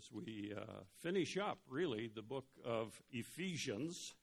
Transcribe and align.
as 0.00 0.10
we 0.10 0.54
uh, 0.56 0.62
finish 1.02 1.36
up, 1.36 1.58
really, 1.68 2.10
the 2.14 2.22
book 2.22 2.46
of 2.64 2.98
Ephesians. 3.12 4.14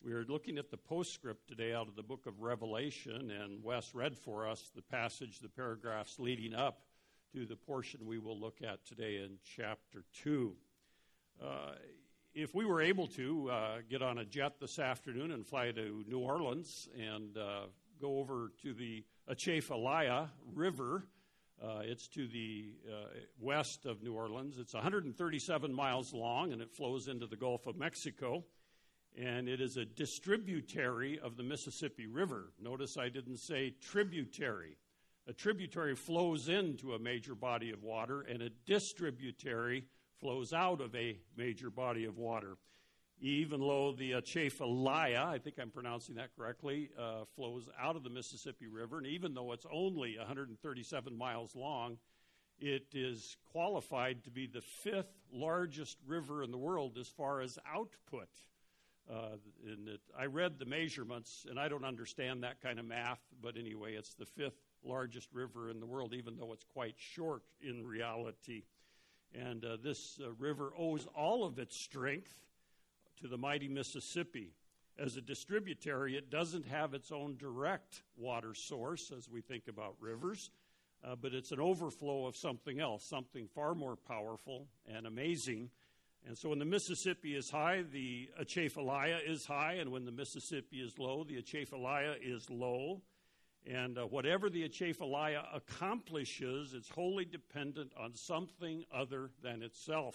We 0.00 0.12
are 0.12 0.24
looking 0.24 0.56
at 0.56 0.70
the 0.70 0.76
postscript 0.76 1.48
today 1.48 1.74
out 1.74 1.88
of 1.88 1.96
the 1.96 2.02
book 2.02 2.26
of 2.26 2.42
Revelation, 2.42 3.32
and 3.32 3.60
Wes 3.64 3.92
read 3.92 4.16
for 4.16 4.46
us 4.46 4.70
the 4.76 4.82
passage, 4.82 5.40
the 5.40 5.48
paragraphs 5.48 6.20
leading 6.20 6.54
up 6.54 6.82
to 7.32 7.44
the 7.44 7.56
portion 7.56 8.06
we 8.06 8.18
will 8.18 8.38
look 8.38 8.58
at 8.62 8.84
today 8.86 9.16
in 9.16 9.38
chapter 9.56 10.04
2. 10.22 10.54
Uh, 11.42 11.46
if 12.32 12.54
we 12.54 12.64
were 12.64 12.80
able 12.80 13.08
to 13.08 13.50
uh, 13.50 13.78
get 13.90 14.02
on 14.02 14.18
a 14.18 14.24
jet 14.24 14.60
this 14.60 14.78
afternoon 14.78 15.32
and 15.32 15.44
fly 15.44 15.72
to 15.72 16.04
New 16.06 16.20
Orleans 16.20 16.88
and 16.96 17.36
uh, 17.36 17.62
go 18.00 18.18
over 18.18 18.52
to 18.62 18.72
the 18.72 19.02
Atchafalaya 19.28 20.28
River, 20.54 21.08
uh, 21.62 21.80
it's 21.82 22.06
to 22.08 22.26
the 22.26 22.70
uh, 22.86 23.06
west 23.40 23.86
of 23.86 24.02
New 24.02 24.14
Orleans. 24.14 24.58
It's 24.58 24.74
137 24.74 25.72
miles 25.72 26.12
long 26.12 26.52
and 26.52 26.60
it 26.60 26.70
flows 26.70 27.08
into 27.08 27.26
the 27.26 27.36
Gulf 27.36 27.66
of 27.66 27.76
Mexico. 27.76 28.44
And 29.18 29.48
it 29.48 29.62
is 29.62 29.78
a 29.78 29.84
distributary 29.86 31.18
of 31.18 31.36
the 31.38 31.42
Mississippi 31.42 32.06
River. 32.06 32.52
Notice 32.60 32.98
I 32.98 33.08
didn't 33.08 33.38
say 33.38 33.74
tributary. 33.80 34.76
A 35.26 35.32
tributary 35.32 35.94
flows 35.94 36.48
into 36.48 36.92
a 36.92 36.98
major 36.98 37.34
body 37.34 37.70
of 37.72 37.82
water, 37.82 38.20
and 38.20 38.42
a 38.42 38.50
distributary 38.66 39.86
flows 40.20 40.52
out 40.52 40.80
of 40.80 40.94
a 40.94 41.18
major 41.36 41.70
body 41.70 42.04
of 42.04 42.18
water 42.18 42.58
even 43.20 43.60
though 43.60 43.92
the 43.92 44.12
Atchafalaya, 44.12 45.24
I 45.24 45.38
think 45.38 45.56
I'm 45.58 45.70
pronouncing 45.70 46.16
that 46.16 46.36
correctly, 46.36 46.90
uh, 46.98 47.24
flows 47.34 47.68
out 47.80 47.96
of 47.96 48.02
the 48.02 48.10
Mississippi 48.10 48.66
River, 48.66 48.98
and 48.98 49.06
even 49.06 49.34
though 49.34 49.52
it's 49.52 49.66
only 49.72 50.18
137 50.18 51.16
miles 51.16 51.56
long, 51.56 51.96
it 52.58 52.86
is 52.92 53.36
qualified 53.52 54.24
to 54.24 54.30
be 54.30 54.46
the 54.46 54.60
fifth 54.60 55.14
largest 55.32 55.98
river 56.06 56.42
in 56.42 56.50
the 56.50 56.58
world 56.58 56.98
as 56.98 57.08
far 57.08 57.40
as 57.40 57.58
output. 57.70 58.28
Uh, 59.10 59.36
it, 59.64 60.00
I 60.18 60.26
read 60.26 60.58
the 60.58 60.64
measurements, 60.64 61.46
and 61.48 61.60
I 61.60 61.68
don't 61.68 61.84
understand 61.84 62.42
that 62.42 62.60
kind 62.60 62.78
of 62.78 62.84
math, 62.84 63.20
but 63.42 63.56
anyway, 63.56 63.94
it's 63.94 64.14
the 64.14 64.26
fifth 64.26 64.58
largest 64.84 65.28
river 65.32 65.70
in 65.70 65.80
the 65.80 65.86
world, 65.86 66.12
even 66.12 66.36
though 66.36 66.52
it's 66.52 66.64
quite 66.64 66.94
short 66.96 67.42
in 67.60 67.86
reality. 67.86 68.64
And 69.34 69.64
uh, 69.64 69.76
this 69.82 70.18
uh, 70.22 70.32
river 70.32 70.72
owes 70.76 71.06
all 71.14 71.44
of 71.44 71.58
its 71.58 71.76
strength 71.76 72.45
to 73.20 73.28
the 73.28 73.36
mighty 73.36 73.68
Mississippi. 73.68 74.52
As 74.98 75.16
a 75.16 75.20
distributary, 75.20 76.16
it 76.16 76.30
doesn't 76.30 76.66
have 76.66 76.94
its 76.94 77.12
own 77.12 77.36
direct 77.36 78.02
water 78.16 78.54
source 78.54 79.12
as 79.16 79.28
we 79.28 79.42
think 79.42 79.68
about 79.68 79.94
rivers, 80.00 80.50
uh, 81.04 81.16
but 81.16 81.34
it's 81.34 81.52
an 81.52 81.60
overflow 81.60 82.26
of 82.26 82.36
something 82.36 82.80
else, 82.80 83.04
something 83.04 83.48
far 83.54 83.74
more 83.74 83.96
powerful 83.96 84.66
and 84.86 85.06
amazing. 85.06 85.70
And 86.26 86.36
so 86.36 86.48
when 86.48 86.58
the 86.58 86.64
Mississippi 86.64 87.36
is 87.36 87.50
high, 87.50 87.82
the 87.92 88.30
Atchafalaya 88.40 89.18
is 89.26 89.44
high, 89.44 89.74
and 89.74 89.92
when 89.92 90.04
the 90.04 90.12
Mississippi 90.12 90.78
is 90.78 90.98
low, 90.98 91.24
the 91.24 91.36
Atchafalaya 91.36 92.14
is 92.20 92.48
low. 92.50 93.02
And 93.66 93.98
uh, 93.98 94.02
whatever 94.02 94.48
the 94.48 94.64
Atchafalaya 94.64 95.42
accomplishes, 95.54 96.72
it's 96.72 96.88
wholly 96.88 97.24
dependent 97.24 97.92
on 97.98 98.14
something 98.14 98.84
other 98.92 99.30
than 99.42 99.62
itself. 99.62 100.14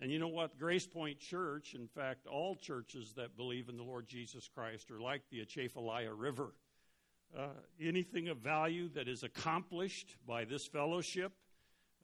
And 0.00 0.10
you 0.12 0.18
know 0.18 0.28
what? 0.28 0.58
Grace 0.58 0.86
Point 0.86 1.18
Church, 1.18 1.74
in 1.74 1.88
fact, 1.88 2.26
all 2.26 2.54
churches 2.54 3.14
that 3.16 3.36
believe 3.36 3.68
in 3.68 3.78
the 3.78 3.82
Lord 3.82 4.06
Jesus 4.06 4.46
Christ 4.46 4.90
are 4.90 5.00
like 5.00 5.22
the 5.30 5.40
Atchafalaya 5.40 6.12
River. 6.12 6.52
Uh, 7.36 7.48
anything 7.80 8.28
of 8.28 8.38
value 8.38 8.88
that 8.90 9.08
is 9.08 9.22
accomplished 9.22 10.16
by 10.26 10.44
this 10.44 10.66
fellowship 10.66 11.32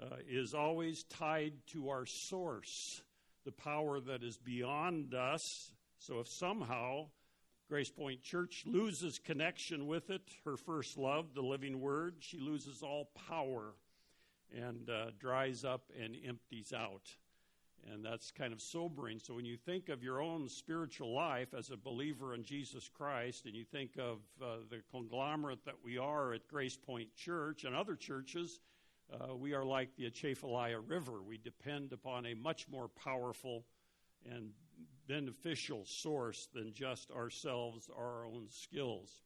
uh, 0.01 0.17
is 0.29 0.55
always 0.55 1.05
tied 1.05 1.53
to 1.67 1.91
our 1.91 2.07
source, 2.07 3.03
the 3.45 3.53
power 3.53 4.01
that 4.01 4.23
is 4.23 4.39
beyond 4.39 5.15
us. 5.15 5.73
So 5.99 6.19
if 6.19 6.29
somehow 6.29 7.09
Grace 7.69 7.91
Point 7.91 8.23
Church 8.23 8.65
loses 8.67 9.19
connection 9.19 9.87
with 9.87 10.11
it, 10.11 10.23
her 10.45 10.57
first 10.57 10.97
love, 10.97 11.35
the 11.35 11.43
living 11.43 11.81
word, 11.81 12.17
she 12.21 12.39
loses 12.39 12.83
all 12.83 13.11
power 13.29 13.75
and 14.55 14.89
uh, 14.91 15.11
dries 15.19 15.65
up 15.65 15.91
and 16.03 16.17
empties 16.27 16.73
out. 16.73 17.17
And 17.91 18.05
that's 18.05 18.31
kind 18.31 18.53
of 18.53 18.61
sobering. 18.61 19.19
So 19.19 19.35
when 19.35 19.45
you 19.45 19.57
think 19.57 19.89
of 19.89 20.03
your 20.03 20.21
own 20.21 20.49
spiritual 20.49 21.13
life 21.13 21.53
as 21.53 21.71
a 21.71 21.77
believer 21.77 22.35
in 22.35 22.45
Jesus 22.45 22.89
Christ, 22.89 23.45
and 23.47 23.55
you 23.55 23.65
think 23.65 23.97
of 23.99 24.19
uh, 24.41 24.59
the 24.71 24.83
conglomerate 24.91 25.65
that 25.65 25.75
we 25.85 25.99
are 25.99 26.33
at 26.33 26.47
Grace 26.47 26.77
Point 26.77 27.15
Church 27.17 27.65
and 27.65 27.75
other 27.75 27.97
churches, 27.97 28.61
uh, 29.13 29.35
we 29.35 29.53
are 29.53 29.65
like 29.65 29.95
the 29.97 30.07
Atchafalaya 30.07 30.79
River. 30.79 31.23
We 31.23 31.39
depend 31.39 31.93
upon 31.93 32.27
a 32.27 32.35
much 32.35 32.69
more 32.69 32.89
powerful 32.89 33.65
and 34.31 34.51
beneficial 35.09 35.85
source 35.85 36.49
than 36.55 36.73
just 36.73 37.11
ourselves, 37.11 37.91
our 37.97 38.25
own 38.25 38.47
skills. 38.49 39.23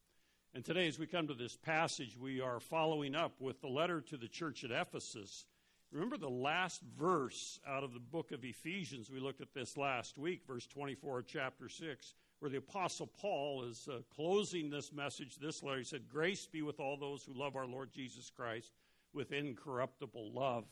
And 0.54 0.64
today, 0.64 0.88
as 0.88 0.98
we 0.98 1.06
come 1.06 1.28
to 1.28 1.34
this 1.34 1.56
passage, 1.56 2.16
we 2.18 2.40
are 2.40 2.60
following 2.60 3.14
up 3.14 3.34
with 3.40 3.60
the 3.60 3.68
letter 3.68 4.00
to 4.00 4.16
the 4.16 4.28
church 4.28 4.64
at 4.64 4.70
Ephesus. 4.70 5.44
Remember 5.92 6.16
the 6.16 6.28
last 6.28 6.82
verse 6.98 7.60
out 7.66 7.84
of 7.84 7.94
the 7.94 8.00
book 8.00 8.32
of 8.32 8.44
Ephesians? 8.44 9.10
We 9.10 9.20
looked 9.20 9.40
at 9.40 9.54
this 9.54 9.76
last 9.76 10.18
week, 10.18 10.42
verse 10.46 10.66
24 10.66 11.20
of 11.20 11.26
chapter 11.26 11.68
6, 11.68 12.14
where 12.40 12.50
the 12.50 12.58
Apostle 12.58 13.06
Paul 13.20 13.64
is 13.64 13.88
uh, 13.90 14.00
closing 14.14 14.68
this 14.68 14.92
message, 14.92 15.36
this 15.36 15.62
letter. 15.62 15.78
He 15.78 15.84
said, 15.84 16.08
Grace 16.08 16.46
be 16.46 16.62
with 16.62 16.80
all 16.80 16.96
those 16.96 17.22
who 17.22 17.32
love 17.38 17.54
our 17.56 17.66
Lord 17.66 17.92
Jesus 17.92 18.30
Christ 18.34 18.72
with 19.14 19.32
incorruptible 19.32 20.32
love. 20.32 20.64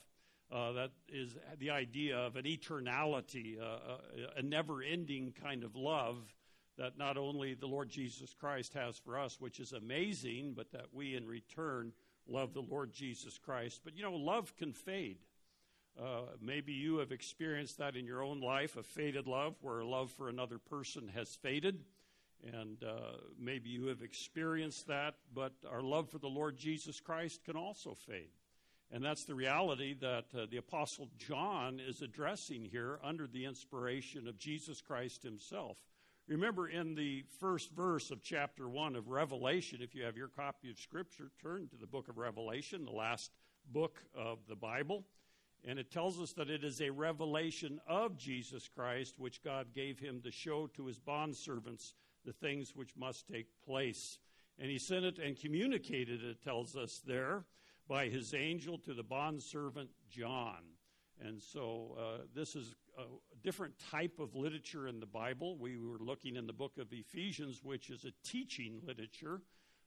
Uh, 0.52 0.72
that 0.72 0.90
is 1.08 1.36
the 1.58 1.70
idea 1.70 2.18
of 2.18 2.36
an 2.36 2.44
eternality, 2.44 3.58
uh, 3.58 3.98
a, 4.36 4.40
a 4.40 4.42
never 4.42 4.82
ending 4.82 5.32
kind 5.42 5.64
of 5.64 5.74
love 5.74 6.34
that 6.76 6.98
not 6.98 7.16
only 7.16 7.54
the 7.54 7.66
Lord 7.66 7.88
Jesus 7.88 8.34
Christ 8.34 8.74
has 8.74 8.98
for 8.98 9.18
us, 9.18 9.40
which 9.40 9.60
is 9.60 9.72
amazing, 9.72 10.54
but 10.56 10.72
that 10.72 10.86
we 10.92 11.14
in 11.14 11.26
return 11.26 11.92
love 12.28 12.54
the 12.54 12.60
Lord 12.60 12.92
Jesus 12.92 13.38
Christ. 13.38 13.80
But 13.84 13.96
you 13.96 14.02
know, 14.02 14.14
love 14.14 14.56
can 14.56 14.72
fade. 14.72 15.18
Uh, 16.00 16.22
maybe 16.40 16.72
you 16.72 16.96
have 16.96 17.12
experienced 17.12 17.78
that 17.78 17.96
in 17.96 18.04
your 18.04 18.22
own 18.22 18.40
life, 18.40 18.76
a 18.76 18.82
faded 18.82 19.26
love, 19.26 19.54
where 19.60 19.84
love 19.84 20.10
for 20.10 20.28
another 20.28 20.58
person 20.58 21.08
has 21.14 21.34
faded. 21.36 21.78
And 22.52 22.82
uh, 22.82 23.18
maybe 23.38 23.70
you 23.70 23.86
have 23.86 24.02
experienced 24.02 24.88
that, 24.88 25.14
but 25.32 25.52
our 25.70 25.82
love 25.82 26.10
for 26.10 26.18
the 26.18 26.28
Lord 26.28 26.56
Jesus 26.56 27.00
Christ 27.00 27.44
can 27.44 27.56
also 27.56 27.94
fade. 27.94 28.30
And 28.92 29.02
that's 29.02 29.24
the 29.24 29.34
reality 29.34 29.94
that 30.00 30.26
uh, 30.36 30.46
the 30.50 30.58
Apostle 30.58 31.08
John 31.16 31.80
is 31.80 32.02
addressing 32.02 32.64
here 32.64 32.98
under 33.02 33.26
the 33.26 33.44
inspiration 33.44 34.28
of 34.28 34.38
Jesus 34.38 34.80
Christ 34.80 35.22
himself. 35.22 35.78
Remember 36.26 36.68
in 36.68 36.94
the 36.94 37.22
first 37.38 37.70
verse 37.72 38.10
of 38.10 38.22
chapter 38.22 38.66
1 38.66 38.96
of 38.96 39.08
Revelation, 39.08 39.80
if 39.82 39.94
you 39.94 40.04
have 40.04 40.16
your 40.16 40.28
copy 40.28 40.70
of 40.70 40.78
Scripture, 40.78 41.30
turn 41.42 41.68
to 41.68 41.76
the 41.76 41.86
book 41.86 42.08
of 42.08 42.16
Revelation, 42.16 42.86
the 42.86 42.92
last 42.92 43.30
book 43.72 43.98
of 44.14 44.38
the 44.48 44.56
Bible. 44.56 45.04
And 45.66 45.78
it 45.78 45.90
tells 45.90 46.18
us 46.18 46.32
that 46.32 46.48
it 46.48 46.64
is 46.64 46.80
a 46.80 46.88
revelation 46.88 47.78
of 47.86 48.16
Jesus 48.16 48.70
Christ, 48.74 49.16
which 49.18 49.44
God 49.44 49.74
gave 49.74 49.98
him 49.98 50.22
to 50.22 50.30
show 50.30 50.66
to 50.68 50.86
his 50.86 50.98
bondservants 50.98 51.92
the 52.24 52.32
things 52.32 52.74
which 52.74 52.96
must 52.96 53.28
take 53.28 53.48
place. 53.62 54.18
And 54.58 54.70
he 54.70 54.78
sent 54.78 55.04
it 55.04 55.18
and 55.18 55.38
communicated 55.38 56.24
it, 56.24 56.42
tells 56.42 56.74
us 56.74 57.02
there, 57.06 57.44
by 57.86 58.08
his 58.08 58.32
angel 58.32 58.78
to 58.78 58.94
the 58.94 59.02
bondservant 59.02 59.90
John. 60.08 60.62
And 61.20 61.40
so 61.40 61.96
uh, 61.98 62.22
this 62.34 62.56
is 62.56 62.74
a 62.98 63.04
different 63.42 63.74
type 63.90 64.18
of 64.18 64.34
literature 64.34 64.88
in 64.88 65.00
the 65.00 65.06
Bible. 65.06 65.56
We 65.58 65.76
were 65.78 65.98
looking 65.98 66.36
in 66.36 66.46
the 66.46 66.52
book 66.52 66.78
of 66.78 66.92
Ephesians, 66.92 67.60
which 67.62 67.90
is 67.90 68.04
a 68.04 68.12
teaching 68.28 68.80
literature. 68.86 69.40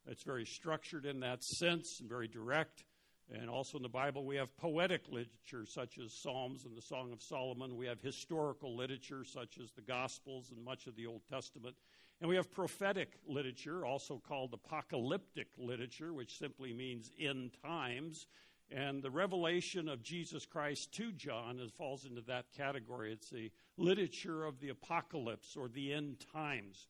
It's 0.06 0.24
very 0.24 0.46
structured 0.46 1.06
in 1.06 1.20
that 1.22 1.44
sense 1.44 2.00
and 2.00 2.10
very 2.10 2.28
direct. 2.28 2.86
And 3.30 3.50
also 3.50 3.78
in 3.78 3.84
the 3.84 3.90
Bible, 3.90 4.26
we 4.26 4.38
have 4.38 4.56
poetic 4.56 5.02
literature, 5.10 5.66
such 5.66 6.00
as 6.00 6.14
Psalms 6.14 6.64
and 6.64 6.78
the 6.78 6.82
Song 6.82 7.12
of 7.12 7.22
Solomon. 7.22 7.76
We 7.76 7.86
have 7.88 8.00
historical 8.00 8.76
literature, 8.76 9.26
such 9.26 9.58
as 9.62 9.72
the 9.74 9.82
Gospels 9.82 10.52
and 10.56 10.64
much 10.64 10.88
of 10.88 10.96
the 10.96 11.08
Old 11.08 11.24
Testament. 11.30 11.76
And 12.22 12.30
we 12.30 12.38
have 12.38 12.50
prophetic 12.50 13.20
literature, 13.28 13.86
also 13.86 14.22
called 14.26 14.54
apocalyptic 14.54 15.48
literature, 15.58 16.14
which 16.14 16.38
simply 16.38 16.74
means 16.74 17.12
end 17.20 17.52
times. 17.62 18.28
And 18.70 19.02
the 19.02 19.12
revelation 19.12 19.88
of 19.88 20.04
Jesus 20.04 20.46
Christ 20.46 20.94
to 20.96 21.12
John 21.14 21.62
falls 21.78 22.06
into 22.06 22.22
that 22.22 22.52
category. 22.56 23.14
It's 23.14 23.30
the 23.30 23.52
literature 23.78 24.46
of 24.46 24.60
the 24.60 24.70
apocalypse 24.70 25.56
or 25.56 25.70
the 25.70 25.94
end 25.94 26.26
times. 26.34 26.88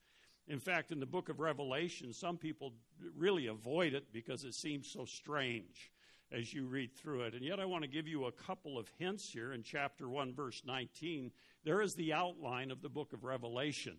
In 0.48 0.60
fact, 0.60 0.92
in 0.92 1.00
the 1.00 1.06
book 1.06 1.30
of 1.30 1.40
Revelation, 1.40 2.14
some 2.14 2.38
people 2.38 2.74
really 3.16 3.48
avoid 3.48 3.94
it 3.94 4.12
because 4.12 4.44
it 4.44 4.56
seems 4.56 4.90
so 4.90 5.06
strange 5.06 5.92
as 6.32 6.54
you 6.54 6.66
read 6.66 6.94
through 6.96 7.22
it. 7.22 7.34
And 7.34 7.44
yet, 7.44 7.60
I 7.60 7.66
want 7.66 7.84
to 7.84 7.90
give 7.90 8.08
you 8.08 8.26
a 8.26 8.32
couple 8.32 8.78
of 8.78 8.90
hints 8.98 9.30
here 9.30 9.54
in 9.54 9.62
chapter 9.62 10.10
1, 10.10 10.34
verse 10.34 10.64
19. 10.66 11.32
There 11.64 11.82
is 11.82 11.96
the 11.96 12.14
outline 12.14 12.72
of 12.72 12.82
the 12.82 12.90
book 12.90 13.14
of 13.14 13.24
Revelation. 13.24 13.98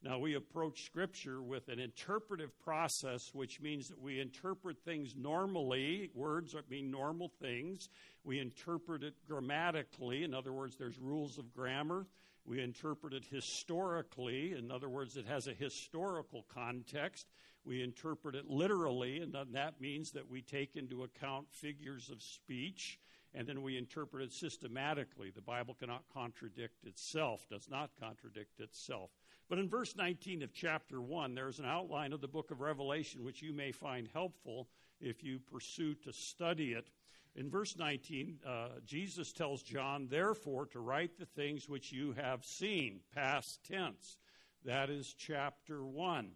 Now, 0.00 0.20
we 0.20 0.34
approach 0.34 0.84
Scripture 0.84 1.42
with 1.42 1.68
an 1.68 1.80
interpretive 1.80 2.56
process, 2.60 3.34
which 3.34 3.60
means 3.60 3.88
that 3.88 4.00
we 4.00 4.20
interpret 4.20 4.76
things 4.84 5.14
normally. 5.16 6.10
Words 6.14 6.54
mean 6.70 6.90
normal 6.90 7.32
things. 7.40 7.88
We 8.22 8.38
interpret 8.38 9.02
it 9.02 9.14
grammatically. 9.26 10.22
In 10.22 10.34
other 10.34 10.52
words, 10.52 10.76
there's 10.76 10.98
rules 10.98 11.36
of 11.36 11.52
grammar. 11.52 12.06
We 12.44 12.62
interpret 12.62 13.12
it 13.12 13.24
historically. 13.28 14.52
In 14.52 14.70
other 14.70 14.88
words, 14.88 15.16
it 15.16 15.26
has 15.26 15.48
a 15.48 15.52
historical 15.52 16.46
context. 16.48 17.26
We 17.64 17.82
interpret 17.82 18.36
it 18.36 18.48
literally, 18.48 19.18
and 19.18 19.34
that 19.52 19.80
means 19.80 20.12
that 20.12 20.30
we 20.30 20.42
take 20.42 20.76
into 20.76 21.02
account 21.02 21.48
figures 21.50 22.08
of 22.08 22.22
speech 22.22 23.00
and 23.34 23.46
then 23.46 23.62
we 23.62 23.76
interpret 23.76 24.22
it 24.22 24.32
systematically. 24.32 25.30
The 25.30 25.42
Bible 25.42 25.76
cannot 25.78 26.04
contradict 26.12 26.84
itself, 26.84 27.46
does 27.50 27.68
not 27.68 27.90
contradict 28.00 28.58
itself. 28.58 29.10
But 29.48 29.58
in 29.58 29.68
verse 29.68 29.96
19 29.96 30.42
of 30.42 30.52
chapter 30.52 31.00
1, 31.00 31.34
there's 31.34 31.58
an 31.58 31.64
outline 31.64 32.12
of 32.12 32.20
the 32.20 32.28
book 32.28 32.50
of 32.50 32.60
Revelation 32.60 33.24
which 33.24 33.40
you 33.40 33.52
may 33.52 33.72
find 33.72 34.08
helpful 34.12 34.68
if 35.00 35.24
you 35.24 35.38
pursue 35.38 35.94
to 35.94 36.12
study 36.12 36.72
it. 36.72 36.90
In 37.34 37.48
verse 37.48 37.76
19, 37.78 38.40
uh, 38.46 38.68
Jesus 38.84 39.32
tells 39.32 39.62
John, 39.62 40.08
therefore, 40.10 40.66
to 40.66 40.80
write 40.80 41.18
the 41.18 41.24
things 41.24 41.68
which 41.68 41.92
you 41.92 42.12
have 42.12 42.44
seen, 42.44 43.00
past 43.14 43.60
tense. 43.64 44.18
That 44.64 44.90
is 44.90 45.14
chapter 45.16 45.84
1. 45.84 46.30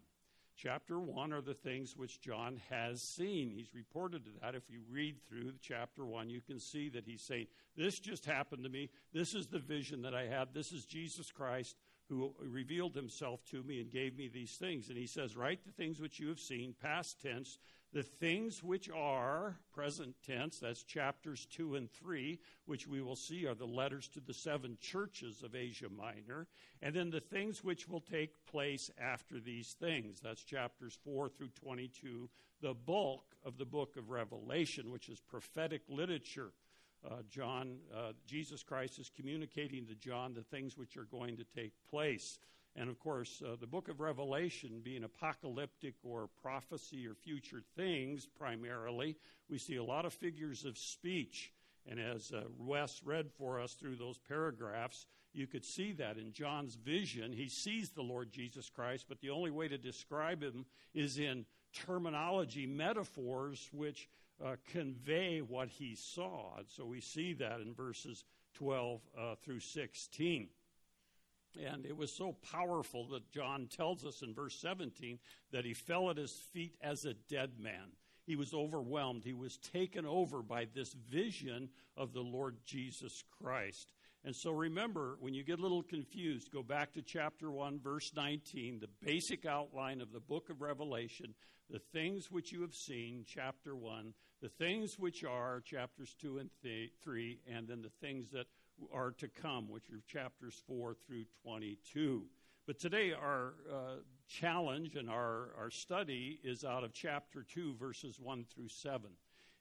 Chapter 0.55 0.99
1 0.99 1.33
are 1.33 1.41
the 1.41 1.53
things 1.53 1.97
which 1.97 2.21
John 2.21 2.61
has 2.69 3.01
seen. 3.01 3.51
He's 3.51 3.73
reported 3.73 4.23
to 4.25 4.31
that. 4.41 4.55
If 4.55 4.69
you 4.69 4.81
read 4.89 5.17
through 5.27 5.53
chapter 5.61 6.05
1, 6.05 6.29
you 6.29 6.41
can 6.41 6.59
see 6.59 6.89
that 6.89 7.05
he's 7.05 7.21
saying, 7.21 7.47
This 7.75 7.99
just 7.99 8.25
happened 8.25 8.63
to 8.63 8.69
me. 8.69 8.89
This 9.13 9.33
is 9.35 9.47
the 9.47 9.59
vision 9.59 10.03
that 10.03 10.15
I 10.15 10.25
had. 10.25 10.53
This 10.53 10.71
is 10.71 10.85
Jesus 10.85 11.31
Christ 11.31 11.75
who 12.13 12.33
revealed 12.39 12.95
himself 12.95 13.43
to 13.45 13.63
me 13.63 13.81
and 13.81 13.91
gave 13.91 14.17
me 14.17 14.27
these 14.27 14.55
things. 14.55 14.89
And 14.89 14.97
he 14.97 15.07
says, 15.07 15.35
Write 15.35 15.65
the 15.65 15.71
things 15.71 15.99
which 15.99 16.19
you 16.19 16.27
have 16.27 16.39
seen, 16.39 16.75
past 16.81 17.21
tense, 17.21 17.57
the 17.91 18.03
things 18.03 18.63
which 18.63 18.89
are, 18.89 19.57
present 19.73 20.15
tense, 20.25 20.59
that's 20.59 20.83
chapters 20.83 21.47
2 21.51 21.75
and 21.75 21.91
3, 21.91 22.39
which 22.65 22.87
we 22.87 23.01
will 23.01 23.15
see 23.15 23.45
are 23.45 23.55
the 23.55 23.65
letters 23.65 24.07
to 24.09 24.19
the 24.19 24.33
seven 24.33 24.77
churches 24.81 25.43
of 25.43 25.55
Asia 25.55 25.89
Minor. 25.89 26.47
And 26.81 26.95
then 26.95 27.09
the 27.09 27.19
things 27.19 27.63
which 27.63 27.87
will 27.87 28.01
take 28.01 28.45
place 28.45 28.89
after 28.99 29.39
these 29.39 29.73
things, 29.79 30.19
that's 30.21 30.43
chapters 30.43 30.97
4 31.03 31.29
through 31.29 31.49
22, 31.49 32.29
the 32.61 32.73
bulk 32.73 33.35
of 33.45 33.57
the 33.57 33.65
book 33.65 33.97
of 33.97 34.09
Revelation, 34.09 34.91
which 34.91 35.09
is 35.09 35.19
prophetic 35.19 35.81
literature. 35.87 36.51
Uh, 37.05 37.15
John, 37.29 37.77
uh, 37.95 38.13
Jesus 38.25 38.63
Christ 38.63 38.99
is 38.99 39.11
communicating 39.15 39.85
to 39.87 39.95
John 39.95 40.33
the 40.33 40.43
things 40.43 40.77
which 40.77 40.95
are 40.97 41.05
going 41.05 41.37
to 41.37 41.43
take 41.55 41.73
place. 41.89 42.39
And 42.75 42.89
of 42.89 42.97
course, 42.99 43.41
uh, 43.45 43.55
the 43.59 43.67
book 43.67 43.87
of 43.87 43.99
Revelation 43.99 44.81
being 44.83 45.03
apocalyptic 45.03 45.95
or 46.03 46.29
prophecy 46.41 47.05
or 47.05 47.13
future 47.13 47.61
things 47.75 48.27
primarily, 48.37 49.15
we 49.49 49.57
see 49.57 49.75
a 49.75 49.83
lot 49.83 50.05
of 50.05 50.13
figures 50.13 50.65
of 50.65 50.77
speech. 50.77 51.51
And 51.87 51.99
as 51.99 52.31
uh, 52.31 52.43
Wes 52.57 53.01
read 53.03 53.29
for 53.37 53.59
us 53.59 53.73
through 53.73 53.97
those 53.97 54.17
paragraphs, 54.17 55.05
you 55.33 55.47
could 55.47 55.65
see 55.65 55.91
that 55.93 56.17
in 56.17 56.31
John's 56.31 56.75
vision. 56.75 57.33
He 57.33 57.49
sees 57.49 57.89
the 57.89 58.01
Lord 58.01 58.31
Jesus 58.31 58.69
Christ, 58.69 59.05
but 59.09 59.19
the 59.19 59.31
only 59.31 59.51
way 59.51 59.67
to 59.67 59.77
describe 59.77 60.41
him 60.41 60.65
is 60.93 61.17
in 61.17 61.45
terminology, 61.73 62.65
metaphors, 62.65 63.69
which 63.73 64.07
uh, 64.43 64.55
convey 64.71 65.39
what 65.39 65.69
he 65.69 65.95
saw. 65.95 66.55
And 66.57 66.67
so 66.67 66.85
we 66.85 67.01
see 67.01 67.33
that 67.33 67.59
in 67.61 67.73
verses 67.73 68.23
12 68.55 69.01
uh, 69.17 69.35
through 69.43 69.59
16. 69.59 70.47
And 71.65 71.85
it 71.85 71.95
was 71.95 72.11
so 72.11 72.35
powerful 72.51 73.07
that 73.09 73.31
John 73.31 73.67
tells 73.67 74.05
us 74.05 74.21
in 74.21 74.33
verse 74.33 74.55
17 74.55 75.19
that 75.51 75.65
he 75.65 75.73
fell 75.73 76.09
at 76.09 76.17
his 76.17 76.31
feet 76.31 76.75
as 76.81 77.05
a 77.05 77.13
dead 77.13 77.51
man. 77.59 77.91
He 78.25 78.35
was 78.35 78.53
overwhelmed. 78.53 79.23
He 79.23 79.33
was 79.33 79.57
taken 79.57 80.05
over 80.05 80.41
by 80.41 80.67
this 80.73 80.93
vision 80.93 81.69
of 81.97 82.13
the 82.13 82.21
Lord 82.21 82.57
Jesus 82.65 83.23
Christ. 83.41 83.89
And 84.25 84.35
so 84.35 84.51
remember, 84.51 85.17
when 85.19 85.33
you 85.33 85.43
get 85.43 85.59
a 85.59 85.61
little 85.61 85.83
confused, 85.83 86.51
go 86.51 86.63
back 86.63 86.93
to 86.93 87.01
chapter 87.01 87.51
1, 87.51 87.79
verse 87.83 88.11
19, 88.15 88.79
the 88.79 89.05
basic 89.05 89.45
outline 89.45 89.99
of 89.99 90.13
the 90.13 90.21
book 90.21 90.49
of 90.49 90.61
Revelation, 90.61 91.33
the 91.69 91.79
things 91.79 92.31
which 92.31 92.51
you 92.51 92.61
have 92.61 92.73
seen, 92.73 93.25
chapter 93.27 93.75
1, 93.75 94.13
the 94.41 94.47
things 94.47 94.97
which 94.97 95.25
are, 95.25 95.61
chapters 95.65 96.15
2 96.21 96.37
and 96.37 96.49
3, 96.61 97.39
and 97.53 97.67
then 97.67 97.81
the 97.81 97.91
things 98.05 98.29
that 98.31 98.47
are 98.93 99.11
to 99.11 99.27
come, 99.27 99.69
which 99.69 99.89
are 99.89 100.01
chapters 100.07 100.61
4 100.67 100.95
through 101.05 101.25
22. 101.43 102.23
But 102.65 102.79
today, 102.79 103.11
our 103.11 103.55
uh, 103.69 103.95
challenge 104.29 104.95
and 104.95 105.09
our, 105.09 105.49
our 105.57 105.69
study 105.69 106.39
is 106.45 106.63
out 106.63 106.85
of 106.85 106.93
chapter 106.93 107.45
2, 107.53 107.75
verses 107.75 108.21
1 108.21 108.45
through 108.53 108.69
7. 108.69 109.09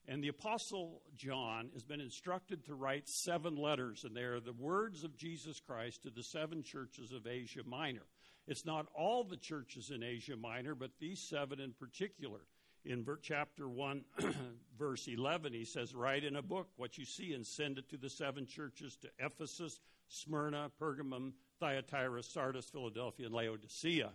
And 0.09 0.23
the 0.23 0.29
Apostle 0.29 1.03
John 1.17 1.71
has 1.75 1.85
been 1.85 2.01
instructed 2.01 2.65
to 2.67 2.75
write 2.75 3.09
seven 3.09 3.57
letters, 3.57 4.05
and 4.05 4.17
they 4.17 4.23
are 4.23 4.41
the 4.41 4.53
words 4.53 5.05
of 5.05 5.17
Jesus 5.17 5.61
Christ 5.61 6.03
to 6.03 6.11
the 6.11 6.25
seven 6.25 6.63
churches 6.63 7.13
of 7.13 7.27
Asia 7.27 7.63
Minor. 7.65 8.07
It's 8.49 8.67
not 8.67 8.87
all 8.95 9.23
the 9.23 9.37
churches 9.37 9.91
in 9.91 10.03
Asia 10.03 10.37
Minor, 10.37 10.75
but 10.75 10.91
these 10.99 11.21
seven 11.21 11.61
in 11.61 11.73
particular 11.73 12.41
in 12.85 13.07
chapter 13.23 13.69
1, 13.69 14.05
verse 14.79 15.07
11, 15.07 15.53
he 15.53 15.65
says, 15.65 15.95
Write 15.95 16.25
in 16.25 16.37
a 16.37 16.43
book 16.43 16.69
what 16.77 16.99
you 16.99 17.05
see 17.05 17.33
and 17.33 17.47
send 17.47 17.79
it 17.79 17.89
to 17.91 17.97
the 17.97 18.11
seven 18.11 18.47
churches 18.47 18.97
to 18.97 19.09
Ephesus, 19.19 19.81
Smyrna, 20.09 20.71
Pergamum, 20.81 21.33
Thyatira, 21.61 22.23
Sardis, 22.23 22.69
Philadelphia, 22.69 23.27
and 23.27 23.35
Laodicea. 23.35 24.11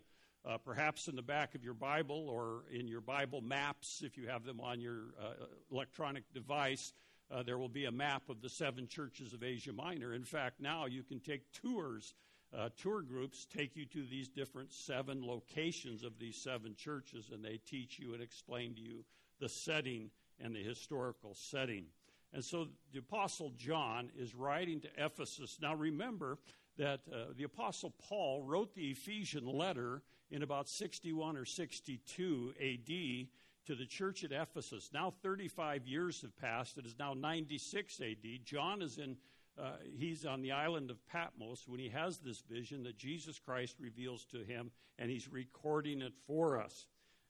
Uh, 0.48 0.58
perhaps 0.58 1.08
in 1.10 1.16
the 1.16 1.22
back 1.22 1.56
of 1.56 1.64
your 1.64 1.74
Bible 1.74 2.30
or 2.30 2.64
in 2.72 2.88
your 2.88 3.02
Bible 3.02 3.42
maps, 3.42 4.02
if 4.06 4.18
you 4.18 4.28
have 4.28 4.46
them 4.46 4.62
on 4.62 4.80
your 4.80 5.00
uh, 5.22 5.34
electronic 5.72 6.24
device, 6.34 6.94
uh, 7.30 7.44
there 7.44 7.58
will 7.58 7.68
be 7.68 7.86
a 7.86 7.92
map 7.92 8.30
of 8.30 8.42
the 8.42 8.50
seven 8.50 8.88
churches 8.88 9.34
of 9.34 9.44
Asia 9.44 9.74
Minor. 9.74 10.14
In 10.14 10.24
fact, 10.24 10.62
now 10.62 10.86
you 10.86 11.04
can 11.04 11.20
take 11.20 11.52
tours 11.52 12.14
uh, 12.56 12.70
tour 12.82 13.02
groups 13.02 13.46
take 13.46 13.76
you 13.76 13.86
to 13.86 14.06
these 14.06 14.30
different 14.30 14.72
seven 14.72 15.26
locations 15.26 16.04
of 16.04 16.18
these 16.18 16.38
seven 16.38 16.76
churches, 16.76 17.30
and 17.34 17.44
they 17.44 17.60
teach 17.66 18.00
you 18.00 18.14
and 18.14 18.24
explain 18.24 18.74
to 18.76 18.82
you 18.82 19.04
the 19.40 19.50
setting 19.50 20.10
and 20.40 20.56
the 20.56 20.64
historical 20.64 21.34
setting. 21.34 21.86
And 22.34 22.44
so 22.44 22.68
the 22.94 23.00
Apostle 23.00 23.52
John 23.58 24.10
is 24.18 24.36
writing 24.36 24.80
to 24.82 24.88
Ephesus. 24.98 25.58
Now 25.62 25.76
remember 25.76 26.38
that 26.78 27.02
uh, 27.12 27.34
the 27.36 27.44
Apostle 27.44 27.94
Paul 28.08 28.44
wrote 28.44 28.74
the 28.76 28.92
Ephesian 28.92 29.46
letter 29.46 30.02
in 30.32 30.44
about 30.44 30.68
61 30.68 31.38
or 31.38 31.46
62 31.46 32.54
AD 32.60 33.28
to 33.68 33.76
the 33.76 33.86
church 33.86 34.24
at 34.24 34.32
Ephesus. 34.32 34.90
Now 34.94 35.14
35 35.22 35.86
years 35.88 36.22
have 36.22 36.36
passed. 36.38 36.78
It 36.78 36.86
is 36.86 36.96
now 36.98 37.14
96 37.14 38.02
AD. 38.02 38.46
John 38.46 38.82
is 38.82 38.98
in 38.98 39.18
uh, 39.60 39.72
he's 39.98 40.24
on 40.24 40.42
the 40.42 40.52
island 40.52 40.92
of 40.92 41.06
Patmos 41.08 41.68
when 41.68 41.80
he 41.80 41.90
has 41.90 42.20
this 42.20 42.42
vision 42.42 42.84
that 42.84 42.96
Jesus 42.96 43.40
Christ 43.40 43.78
reveals 43.80 44.24
to 44.26 44.44
him, 44.44 44.70
and 45.00 45.10
he's 45.10 45.28
recording 45.32 46.02
it 46.02 46.14
for 46.28 46.62
us. 46.62 46.86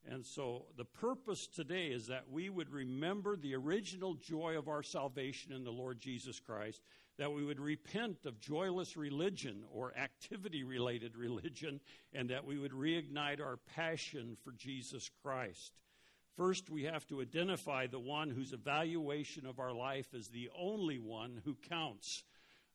And 0.09 0.25
so 0.25 0.65
the 0.77 0.85
purpose 0.85 1.47
today 1.47 1.87
is 1.87 2.07
that 2.07 2.29
we 2.29 2.49
would 2.49 2.69
remember 2.69 3.37
the 3.37 3.55
original 3.55 4.13
joy 4.15 4.57
of 4.57 4.67
our 4.67 4.83
salvation 4.83 5.53
in 5.53 5.63
the 5.63 5.71
Lord 5.71 5.99
Jesus 5.99 6.39
Christ, 6.39 6.81
that 7.17 7.31
we 7.31 7.43
would 7.43 7.59
repent 7.59 8.25
of 8.25 8.39
joyless 8.39 8.95
religion 8.95 9.63
or 9.71 9.97
activity 9.97 10.63
related 10.63 11.15
religion, 11.17 11.79
and 12.13 12.29
that 12.29 12.45
we 12.45 12.57
would 12.57 12.71
reignite 12.71 13.41
our 13.41 13.57
passion 13.75 14.37
for 14.43 14.51
Jesus 14.51 15.09
Christ. 15.23 15.73
First, 16.35 16.69
we 16.69 16.83
have 16.83 17.07
to 17.07 17.21
identify 17.21 17.87
the 17.87 17.99
one 17.99 18.29
whose 18.29 18.53
evaluation 18.53 19.47
of 19.47 19.57
our 19.57 19.73
life 19.73 20.13
is 20.13 20.27
the 20.27 20.49
only 20.55 20.99
one 20.99 21.41
who 21.43 21.55
counts. 21.67 22.23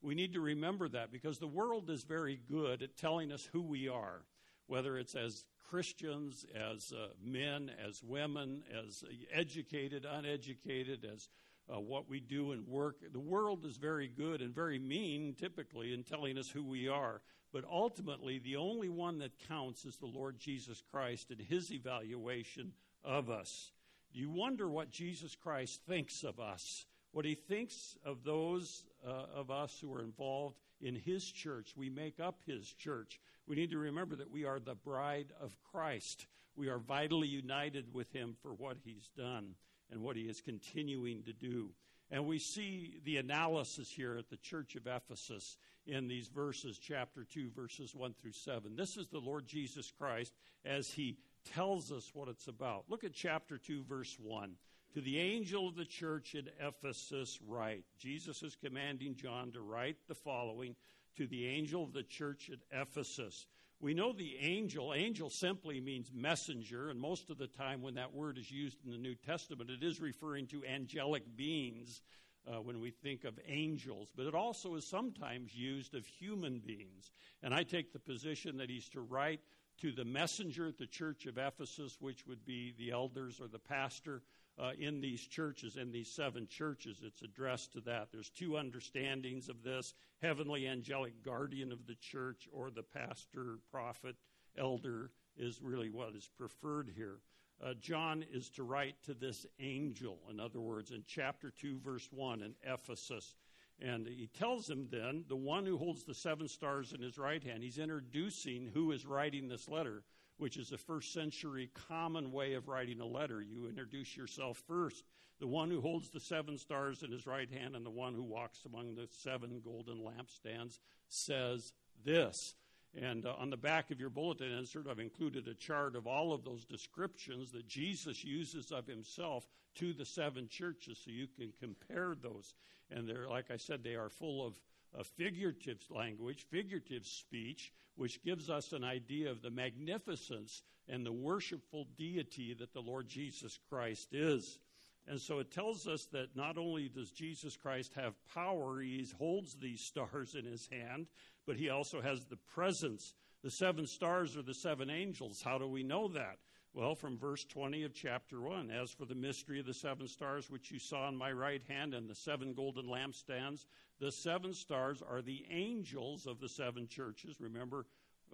We 0.01 0.17
need 0.17 0.33
to 0.33 0.41
remember 0.41 0.89
that 0.89 1.13
because 1.13 1.39
the 1.39 1.47
world 1.47 1.89
is 1.89 2.03
very 2.03 2.41
good 2.51 2.83
at 2.83 2.97
telling 2.97 3.31
us 3.31 3.49
who 3.53 3.63
we 3.63 3.89
are, 3.89 4.23
whether 4.67 4.99
it's 4.99 5.15
as 5.15 5.45
Christians, 5.71 6.45
as 6.55 6.93
uh, 6.93 7.09
men, 7.25 7.71
as 7.87 8.03
women, 8.03 8.65
as 8.85 9.05
educated, 9.33 10.05
uneducated, 10.05 11.07
as 11.11 11.29
uh, 11.73 11.81
what 11.81 12.09
we 12.09 12.21
do 12.21 12.53
and 12.53 12.67
work. 12.67 12.97
The 13.13 13.21
world 13.21 13.65
is 13.65 13.77
very 13.77 14.09
good 14.09 14.41
and 14.41 14.55
very 14.55 14.79
mean, 14.79 15.35
typically, 15.39 15.93
in 15.93 16.03
telling 16.03 16.39
us 16.39 16.49
who 16.49 16.65
we 16.65 16.89
are. 16.89 17.21
But 17.53 17.65
ultimately, 17.71 18.39
the 18.39 18.57
only 18.57 18.89
one 18.89 19.19
that 19.19 19.39
counts 19.49 19.85
is 19.85 19.97
the 19.97 20.07
Lord 20.07 20.39
Jesus 20.39 20.83
Christ 20.91 21.31
and 21.31 21.41
his 21.41 21.71
evaluation 21.71 22.73
of 23.05 23.31
us. 23.31 23.73
You 24.13 24.31
wonder 24.31 24.69
what 24.69 24.91
Jesus 24.91 25.37
Christ 25.37 25.81
thinks 25.87 26.23
of 26.23 26.41
us, 26.41 26.87
what 27.13 27.25
he 27.25 27.35
thinks 27.35 27.97
of 28.05 28.25
those 28.25 28.85
uh, 29.07 29.27
of 29.35 29.51
us 29.51 29.79
who 29.81 29.93
are 29.93 30.03
involved 30.03 30.57
in 30.81 30.95
his 30.95 31.31
church. 31.31 31.75
We 31.77 31.89
make 31.89 32.21
up 32.21 32.41
his 32.47 32.73
church. 32.73 33.21
We 33.47 33.57
need 33.57 33.71
to 33.71 33.79
remember 33.79 34.17
that 34.17 34.31
we 34.31 34.45
are 34.45 34.61
the 34.61 34.75
bride 34.75 35.33
of 35.41 35.57
Christ. 35.71 36.27
We 36.57 36.69
are 36.69 36.79
vitally 36.79 37.29
united 37.29 37.93
with 37.93 38.13
him 38.13 38.37
for 38.43 38.53
what 38.53 38.79
he's 38.85 39.09
done 39.17 39.55
and 39.93 40.03
what 40.03 40.17
he 40.17 40.23
is 40.23 40.41
continuing 40.41 41.23
to 41.23 41.33
do. 41.33 41.71
And 42.11 42.27
we 42.27 42.39
see 42.39 43.01
the 43.05 43.19
analysis 43.19 43.91
here 43.91 44.17
at 44.19 44.29
the 44.29 44.37
church 44.37 44.75
of 44.77 44.87
Ephesus 44.87 45.57
in 45.87 46.09
these 46.09 46.29
verses, 46.29 46.79
chapter 46.79 47.25
2, 47.25 47.51
verses 47.55 47.95
1 47.95 48.15
through 48.21 48.33
7. 48.33 48.77
This 48.77 48.97
is 48.97 49.07
the 49.09 49.19
Lord 49.19 49.47
Jesus 49.47 49.93
Christ 49.97 50.35
as 50.65 50.91
he 50.91 51.17
tells 51.55 51.91
us 51.91 52.11
what 52.15 52.29
it's 52.29 52.49
about. 52.49 52.85
Look 52.89 53.05
at 53.05 53.15
chapter 53.15 53.59
2, 53.59 53.85
verse 53.85 54.17
1. 54.21 54.55
To 54.95 55.01
the 55.01 55.19
angel 55.19 55.69
of 55.69 55.75
the 55.75 55.87
church 55.87 56.35
at 56.35 56.53
Ephesus, 56.61 57.39
write. 57.47 57.85
Jesus 57.99 58.43
is 58.43 58.57
commanding 58.63 59.17
John 59.17 59.51
to 59.53 59.63
write 59.63 59.97
the 60.07 60.15
following 60.15 60.77
to 61.17 61.27
the 61.27 61.47
angel 61.47 61.83
of 61.83 61.95
the 61.95 62.03
church 62.03 62.51
at 62.53 62.59
Ephesus. 62.79 63.47
We 63.83 63.95
know 63.95 64.13
the 64.13 64.37
angel, 64.39 64.95
angel 64.95 65.29
simply 65.29 65.81
means 65.81 66.13
messenger, 66.15 66.91
and 66.91 67.01
most 67.01 67.31
of 67.31 67.39
the 67.39 67.49
time 67.49 67.83
when 67.83 67.95
that 67.95 68.15
word 68.15 68.39
is 68.39 68.49
used 68.49 68.79
in 68.85 68.93
the 68.93 68.97
New 68.97 69.17
Testament, 69.17 69.71
it 69.71 69.83
is 69.83 70.01
referring 70.01 70.47
to 70.47 70.65
angelic 70.65 71.25
beings 71.37 72.01
uh, 72.47 72.61
when 72.61 72.79
we 72.79 72.91
think 72.91 73.25
of 73.25 73.41
angels, 73.45 74.13
but 74.17 74.27
it 74.27 74.37
also 74.37 74.77
is 74.77 74.87
sometimes 74.87 75.53
used 75.53 75.97
of 75.97 76.07
human 76.07 76.61
beings. 76.61 77.11
And 77.43 77.53
I 77.53 77.65
take 77.65 77.93
the 77.93 77.99
position 77.99 78.57
that 78.59 78.71
he's 78.71 78.89
to 78.91 79.01
write 79.01 79.41
to 79.79 79.91
the 79.91 80.05
messenger 80.05 80.69
at 80.69 80.79
the 80.79 80.87
church 80.87 81.27
of 81.27 81.37
Ephesus, 81.37 81.97
which 81.99 82.25
would 82.25 82.45
be 82.45 82.75
the 82.79 82.93
elders 82.93 83.41
or 83.41 83.49
the 83.49 83.59
pastor 83.59 84.23
uh, 84.59 84.73
in 84.79 85.01
these 85.01 85.21
churches, 85.21 85.77
in 85.77 85.91
these 85.91 86.11
seven 86.11 86.47
churches. 86.47 87.01
It's 87.05 87.23
addressed 87.23 87.73
to 87.73 87.81
that. 87.83 88.09
There's 88.13 88.31
two 88.31 88.57
understandings 88.57 89.49
of 89.49 89.63
this 89.63 89.95
heavenly 90.21 90.69
angelic 90.69 91.23
guardian 91.25 91.73
of 91.73 91.87
the 91.87 91.95
church, 91.95 92.49
or 92.53 92.71
the 92.71 92.83
pastor, 92.83 93.59
prophet, 93.71 94.17
elder 94.57 95.11
is 95.37 95.61
really 95.63 95.89
what 95.89 96.15
is 96.15 96.29
preferred 96.37 96.91
here. 96.95 97.19
Uh, 97.65 97.75
John 97.75 98.25
is 98.33 98.51
to 98.51 98.65
write 98.65 98.97
to 99.05 99.15
this 99.15 99.47
angel, 99.61 100.19
in 100.31 100.41
other 100.41 100.61
words, 100.61 100.91
in 100.91 101.05
chapter 101.07 101.51
2, 101.51 101.79
verse 101.79 102.09
1 102.11 102.43
in 102.43 102.55
Ephesus. 102.65 103.37
And 103.81 104.07
he 104.07 104.29
tells 104.39 104.69
him 104.69 104.89
then, 104.91 105.25
the 105.29 105.37
one 105.37 105.65
who 105.65 105.79
holds 105.79 106.05
the 106.05 106.15
seven 106.15 106.49
stars 106.49 106.93
in 106.93 107.01
his 107.01 107.19
right 107.19 107.43
hand, 107.43 107.63
he's 107.63 107.79
introducing 107.79 108.71
who 108.73 108.93
is 108.93 109.07
writing 109.07 109.49
this 109.49 109.69
letter 109.69 110.03
which 110.43 110.57
is 110.57 110.73
a 110.73 110.77
first 110.77 111.13
century 111.13 111.71
common 111.87 112.33
way 112.33 112.55
of 112.55 112.67
writing 112.67 112.99
a 112.99 113.07
letter. 113.07 113.41
You 113.41 113.69
introduce 113.69 114.17
yourself 114.17 114.61
first. 114.67 115.05
The 115.39 115.47
one 115.47 115.71
who 115.71 115.81
holds 115.81 116.11
the 116.11 116.19
seven 116.19 116.59
stars 116.59 117.05
in 117.05 117.13
his 117.13 117.29
right 117.29 117.49
hand 117.49 117.77
and 117.77 117.87
the 117.87 117.91
one 117.91 118.13
who 118.13 118.25
walks 118.25 118.59
among 118.67 118.97
the 118.97 119.07
seven 119.09 119.63
golden 119.65 119.99
lampstands 119.99 120.81
says 121.07 121.73
this. 122.05 122.57
And 123.01 123.25
uh, 123.25 123.35
on 123.39 123.51
the 123.51 123.57
back 123.57 123.93
of 123.93 124.01
your 124.01 124.11
bulletin 124.11 124.51
insert, 124.51 124.89
I've 124.89 124.99
included 124.99 125.47
a 125.47 125.55
chart 125.55 125.95
of 125.95 126.09
all 126.09 126.33
of 126.33 126.43
those 126.43 126.65
descriptions 126.65 127.53
that 127.53 127.69
Jesus 127.69 128.25
uses 128.25 128.73
of 128.73 128.89
himself 128.89 129.47
to 129.77 129.93
the 129.93 130.05
seven 130.05 130.49
churches 130.49 131.01
so 131.05 131.13
you 131.13 131.29
can 131.39 131.53
compare 131.61 132.17
those. 132.21 132.55
And 132.95 133.09
they're, 133.09 133.29
like 133.29 133.51
I 133.51 133.57
said, 133.57 133.83
they 133.83 133.95
are 133.95 134.09
full 134.09 134.47
of 134.47 135.07
figurative 135.17 135.83
language, 135.91 136.47
figurative 136.51 137.07
speech, 137.07 137.73
which 137.97 138.23
gives 138.23 138.51
us 138.51 138.73
an 138.73 138.85
idea 138.85 139.31
of 139.31 139.43
the 139.43 139.51
magnificence 139.51 140.63
and 140.89 141.05
the 141.05 141.13
worshipful 141.13 141.87
deity 141.97 142.55
that 142.55 142.73
the 142.73 142.81
Lord 142.81 143.09
Jesus 143.09 143.59
Christ 143.69 144.09
is. 144.13 144.59
And 145.07 145.21
so 145.21 145.41
it 145.41 145.51
tells 145.51 145.89
us 145.89 146.07
that 146.13 146.37
not 146.37 146.59
only 146.59 146.89
does 146.89 147.11
Jesus 147.11 147.57
Christ 147.57 147.93
have 147.95 148.15
power, 148.35 148.81
he 148.81 149.07
holds 149.19 149.55
these 149.55 149.81
stars 149.85 150.35
in 150.35 150.45
his 150.45 150.69
hand, 150.71 151.07
but 151.47 151.57
he 151.57 151.71
also 151.71 152.01
has 152.01 152.25
the 152.25 152.37
presence. 152.55 153.15
The 153.43 153.51
seven 153.51 153.87
stars 153.87 154.37
are 154.37 154.43
the 154.43 154.55
seven 154.55 154.91
angels. 154.91 155.43
How 155.43 155.59
do 155.59 155.67
we 155.67 155.83
know 155.83 156.09
that? 156.09 156.39
Well, 156.75 156.95
from 156.95 157.19
verse 157.19 157.45
20 157.45 157.83
of 157.83 157.93
chapter 157.93 158.41
1 158.41 158.71
As 158.71 158.91
for 158.91 159.05
the 159.05 159.15
mystery 159.15 159.61
of 159.61 159.67
the 159.67 159.75
seven 159.75 160.09
stars 160.09 160.49
which 160.49 160.71
you 160.71 160.79
saw 160.79 161.07
in 161.09 161.17
my 161.17 161.31
right 161.31 161.61
hand 161.69 161.93
and 161.93 162.09
the 162.09 162.15
seven 162.15 162.55
golden 162.55 162.87
lampstands, 162.87 163.67
the 164.01 164.11
seven 164.11 164.55
stars 164.55 165.03
are 165.03 165.21
the 165.21 165.45
angels 165.51 166.27
of 166.27 166.41
the 166.41 166.49
seven 166.49 166.89
churches. 166.89 167.37
Remember, 167.41 167.85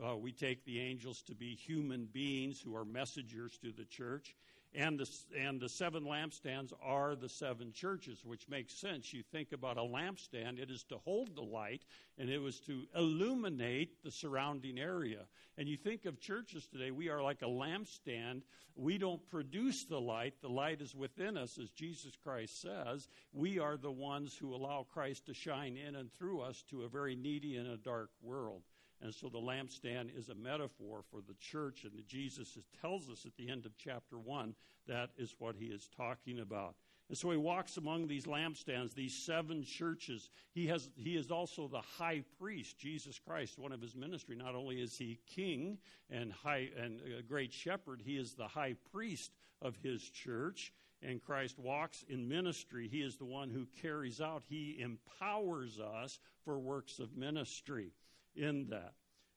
uh, 0.01 0.17
we 0.17 0.31
take 0.31 0.65
the 0.65 0.79
angels 0.79 1.21
to 1.23 1.35
be 1.35 1.57
human 1.57 2.05
beings 2.05 2.61
who 2.61 2.77
are 2.77 2.85
messengers 2.85 3.59
to 3.59 3.73
the 3.73 3.85
church. 3.85 4.37
And 4.75 5.01
the, 5.01 5.09
and 5.37 5.59
the 5.59 5.69
seven 5.69 6.05
lampstands 6.05 6.73
are 6.83 7.17
the 7.17 7.29
seven 7.29 7.73
churches, 7.73 8.23
which 8.25 8.49
makes 8.49 8.75
sense. 8.75 9.15
You 9.15 9.23
think 9.23 9.53
about 9.53 9.79
a 9.79 9.83
lampstand, 9.83 10.59
it 10.59 10.71
is 10.71 10.83
to 10.85 10.99
hold 10.99 11.35
the 11.35 11.43
light, 11.43 11.85
and 12.19 12.29
it 12.29 12.39
was 12.39 12.61
to 12.61 12.85
illuminate 12.95 14.03
the 14.05 14.11
surrounding 14.11 14.79
area. 14.79 15.25
And 15.57 15.69
you 15.69 15.79
think 15.79 16.05
of 16.05 16.21
churches 16.21 16.67
today, 16.67 16.91
we 16.91 17.09
are 17.09 17.23
like 17.23 17.41
a 17.41 17.47
lampstand. 17.47 18.43
We 18.77 18.99
don't 18.99 19.27
produce 19.31 19.85
the 19.85 20.01
light, 20.01 20.35
the 20.43 20.49
light 20.49 20.83
is 20.83 20.95
within 20.95 21.37
us, 21.37 21.59
as 21.59 21.71
Jesus 21.71 22.13
Christ 22.23 22.61
says. 22.61 23.09
We 23.33 23.59
are 23.59 23.79
the 23.79 23.91
ones 23.91 24.37
who 24.37 24.55
allow 24.55 24.87
Christ 24.93 25.27
to 25.27 25.35
shine 25.35 25.77
in 25.77 25.97
and 25.97 26.13
through 26.13 26.43
us 26.43 26.63
to 26.71 26.83
a 26.83 26.89
very 26.89 27.17
needy 27.17 27.57
and 27.57 27.67
a 27.67 27.79
dark 27.79 28.11
world. 28.23 28.63
And 29.01 29.15
so 29.15 29.29
the 29.29 29.39
lampstand 29.39 30.17
is 30.17 30.29
a 30.29 30.35
metaphor 30.35 31.05
for 31.09 31.21
the 31.21 31.35
church, 31.35 31.85
and 31.85 31.93
Jesus 32.09 32.59
tells 32.81 33.09
us 33.09 33.25
at 33.25 33.37
the 33.37 33.49
end 33.49 33.65
of 33.65 33.77
chapter 33.79 34.19
1 34.19 34.55
that 34.89 35.11
is 35.17 35.37
what 35.39 35.55
he 35.57 35.67
is 35.67 35.89
talking 35.97 36.41
about. 36.41 36.75
And 37.09 37.17
so 37.17 37.31
he 37.31 37.37
walks 37.37 37.77
among 37.77 38.07
these 38.07 38.27
lampstands, 38.27 38.95
these 38.95 39.15
seven 39.15 39.65
churches. 39.65 40.31
He, 40.53 40.67
has, 40.67 40.91
he 40.97 41.17
is 41.17 41.31
also 41.31 41.69
the 41.69 41.81
high 41.81 42.23
priest, 42.39 42.79
Jesus 42.79 43.19
Christ, 43.19 43.59
one 43.59 43.73
of 43.73 43.81
his 43.81 43.95
ministry. 43.95 44.37
Not 44.37 44.55
only 44.55 44.83
is 44.83 44.99
he 44.99 45.19
king 45.27 45.79
and, 46.11 46.33
high, 46.33 46.69
and 46.79 47.01
a 47.19 47.23
great 47.23 47.53
shepherd, 47.53 48.03
he 48.05 48.19
is 48.19 48.35
the 48.35 48.49
high 48.49 48.75
priest 48.93 49.33
of 49.63 49.77
his 49.83 50.03
church. 50.11 50.73
And 51.01 51.23
Christ 51.23 51.59
walks 51.59 52.05
in 52.09 52.29
ministry. 52.29 52.89
He 52.89 53.01
is 53.01 53.17
the 53.17 53.25
one 53.25 53.49
who 53.49 53.67
carries 53.81 54.21
out, 54.21 54.43
he 54.49 54.79
empowers 54.81 55.79
us 55.79 56.19
for 56.45 56.59
works 56.59 56.99
of 56.99 57.17
ministry 57.17 57.93
in 58.39 58.69
that. 58.71 58.95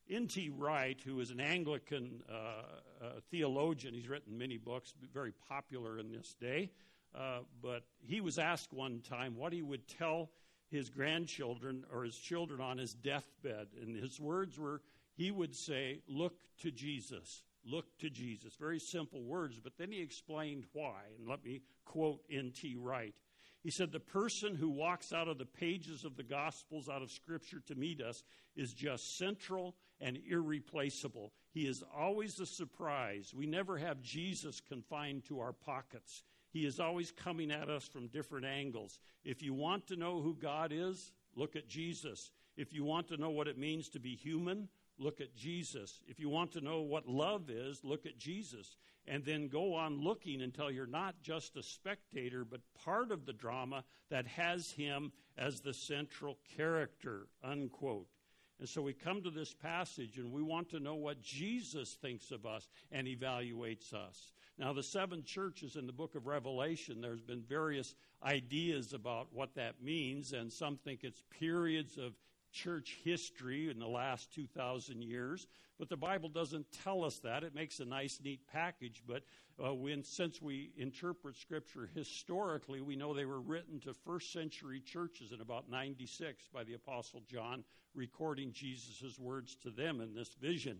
N.T. 0.09 0.49
Wright, 0.57 0.99
who 1.05 1.19
is 1.19 1.31
an 1.31 1.39
Anglican 1.39 2.21
uh, 2.29 2.33
uh, 2.33 3.07
theologian, 3.29 3.93
he's 3.93 4.09
written 4.09 4.37
many 4.37 4.57
books, 4.57 4.93
very 5.13 5.33
popular 5.47 5.99
in 5.99 6.11
this 6.11 6.35
day, 6.39 6.71
uh, 7.15 7.39
but 7.61 7.83
he 7.99 8.19
was 8.19 8.37
asked 8.37 8.73
one 8.73 9.01
time 9.07 9.35
what 9.35 9.53
he 9.53 9.61
would 9.61 9.87
tell 9.87 10.29
his 10.69 10.89
grandchildren 10.89 11.83
or 11.93 12.03
his 12.03 12.17
children 12.17 12.61
on 12.61 12.77
his 12.77 12.93
deathbed. 12.93 13.67
And 13.81 13.95
his 13.95 14.19
words 14.19 14.57
were, 14.57 14.81
he 15.15 15.31
would 15.31 15.55
say, 15.55 15.99
Look 16.07 16.39
to 16.59 16.71
Jesus. 16.71 17.43
Look 17.63 17.85
to 17.99 18.09
Jesus. 18.09 18.55
Very 18.55 18.79
simple 18.79 19.21
words, 19.21 19.59
but 19.59 19.77
then 19.77 19.91
he 19.91 20.01
explained 20.01 20.65
why. 20.73 21.01
And 21.17 21.27
let 21.27 21.43
me 21.43 21.61
quote 21.85 22.21
N.T. 22.31 22.75
Wright. 22.79 23.13
He 23.63 23.71
said, 23.71 23.91
The 23.91 23.99
person 23.99 24.55
who 24.55 24.69
walks 24.69 25.13
out 25.13 25.27
of 25.27 25.37
the 25.37 25.45
pages 25.45 26.03
of 26.03 26.15
the 26.15 26.23
Gospels, 26.23 26.89
out 26.89 27.01
of 27.01 27.11
Scripture 27.11 27.61
to 27.67 27.75
meet 27.75 28.01
us, 28.01 28.23
is 28.55 28.73
just 28.73 29.17
central 29.17 29.75
and 29.99 30.17
irreplaceable. 30.27 31.31
He 31.51 31.67
is 31.67 31.83
always 31.95 32.39
a 32.39 32.45
surprise. 32.45 33.33
We 33.35 33.45
never 33.45 33.77
have 33.77 34.01
Jesus 34.01 34.59
confined 34.59 35.25
to 35.25 35.39
our 35.39 35.53
pockets. 35.53 36.23
He 36.51 36.65
is 36.65 36.79
always 36.79 37.11
coming 37.11 37.51
at 37.51 37.69
us 37.69 37.87
from 37.87 38.07
different 38.07 38.45
angles. 38.45 38.99
If 39.23 39.41
you 39.41 39.53
want 39.53 39.87
to 39.87 39.95
know 39.95 40.21
who 40.21 40.35
God 40.35 40.71
is, 40.73 41.11
look 41.35 41.55
at 41.55 41.69
Jesus. 41.69 42.31
If 42.57 42.73
you 42.73 42.83
want 42.83 43.07
to 43.09 43.17
know 43.17 43.29
what 43.29 43.47
it 43.47 43.57
means 43.57 43.89
to 43.89 43.99
be 43.99 44.15
human, 44.15 44.67
look 45.01 45.19
at 45.19 45.35
Jesus. 45.35 46.01
If 46.07 46.19
you 46.19 46.29
want 46.29 46.51
to 46.53 46.61
know 46.61 46.81
what 46.81 47.07
love 47.07 47.49
is, 47.49 47.83
look 47.83 48.05
at 48.05 48.17
Jesus 48.17 48.77
and 49.07 49.25
then 49.25 49.47
go 49.47 49.73
on 49.73 49.99
looking 49.99 50.41
until 50.41 50.69
you're 50.69 50.85
not 50.85 51.15
just 51.21 51.57
a 51.57 51.63
spectator, 51.63 52.45
but 52.45 52.61
part 52.83 53.11
of 53.11 53.25
the 53.25 53.33
drama 53.33 53.83
that 54.09 54.27
has 54.27 54.71
him 54.71 55.11
as 55.37 55.59
the 55.59 55.73
central 55.73 56.37
character, 56.55 57.27
unquote. 57.43 58.07
And 58.59 58.69
so 58.69 58.83
we 58.83 58.93
come 58.93 59.23
to 59.23 59.31
this 59.31 59.55
passage 59.55 60.17
and 60.17 60.31
we 60.31 60.43
want 60.43 60.69
to 60.69 60.79
know 60.79 60.93
what 60.93 61.23
Jesus 61.23 61.97
thinks 61.99 62.29
of 62.29 62.45
us 62.45 62.69
and 62.91 63.07
evaluates 63.07 63.91
us. 63.91 64.33
Now, 64.59 64.71
the 64.71 64.83
seven 64.83 65.23
churches 65.23 65.75
in 65.75 65.87
the 65.87 65.93
book 65.93 66.13
of 66.13 66.27
Revelation, 66.27 67.01
there's 67.01 67.23
been 67.23 67.41
various 67.41 67.95
ideas 68.23 68.93
about 68.93 69.29
what 69.33 69.55
that 69.55 69.81
means, 69.81 70.33
and 70.33 70.53
some 70.53 70.77
think 70.77 71.03
it's 71.03 71.23
periods 71.39 71.97
of 71.97 72.13
church 72.51 72.99
history 73.03 73.69
in 73.69 73.79
the 73.79 73.87
last 73.87 74.33
2,000 74.33 75.01
years, 75.01 75.47
but 75.79 75.89
the 75.89 75.97
Bible 75.97 76.29
doesn't 76.29 76.65
tell 76.83 77.03
us 77.03 77.19
that. 77.19 77.43
It 77.43 77.55
makes 77.55 77.79
a 77.79 77.85
nice, 77.85 78.19
neat 78.23 78.41
package, 78.51 79.01
but 79.07 79.23
uh, 79.63 79.73
when, 79.73 80.03
since 80.03 80.41
we 80.41 80.71
interpret 80.77 81.35
Scripture 81.35 81.89
historically, 81.93 82.81
we 82.81 82.95
know 82.95 83.13
they 83.13 83.25
were 83.25 83.41
written 83.41 83.79
to 83.81 83.93
first 83.93 84.31
century 84.31 84.79
churches 84.79 85.31
in 85.31 85.41
about 85.41 85.69
96 85.69 86.47
by 86.53 86.63
the 86.63 86.73
Apostle 86.73 87.21
John, 87.27 87.63
recording 87.93 88.51
Jesus' 88.51 89.19
words 89.19 89.55
to 89.63 89.69
them 89.69 90.01
in 90.01 90.13
this 90.13 90.33
vision. 90.33 90.79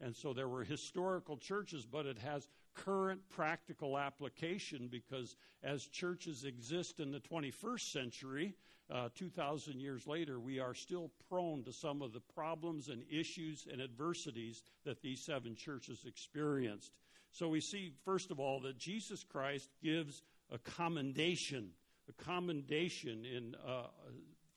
And 0.00 0.16
so 0.16 0.32
there 0.32 0.48
were 0.48 0.64
historical 0.64 1.36
churches, 1.36 1.86
but 1.86 2.06
it 2.06 2.18
has 2.18 2.48
current 2.74 3.20
practical 3.28 3.98
application 3.98 4.88
because 4.90 5.36
as 5.62 5.86
churches 5.86 6.44
exist 6.44 7.00
in 7.00 7.10
the 7.10 7.20
21st 7.20 7.92
century, 7.92 8.54
uh, 8.90 9.08
2,000 9.14 9.80
years 9.80 10.06
later, 10.06 10.40
we 10.40 10.58
are 10.58 10.74
still 10.74 11.10
prone 11.28 11.62
to 11.64 11.72
some 11.72 12.02
of 12.02 12.12
the 12.12 12.20
problems 12.20 12.88
and 12.88 13.04
issues 13.10 13.68
and 13.70 13.80
adversities 13.80 14.62
that 14.84 15.00
these 15.00 15.24
seven 15.24 15.54
churches 15.54 16.04
experienced. 16.06 16.92
So 17.30 17.48
we 17.48 17.60
see, 17.60 17.92
first 18.04 18.30
of 18.30 18.40
all, 18.40 18.60
that 18.60 18.78
Jesus 18.78 19.22
Christ 19.22 19.70
gives 19.82 20.22
a 20.50 20.58
commendation, 20.58 21.70
a 22.08 22.24
commendation 22.24 23.24
in 23.24 23.54
uh, 23.64 23.86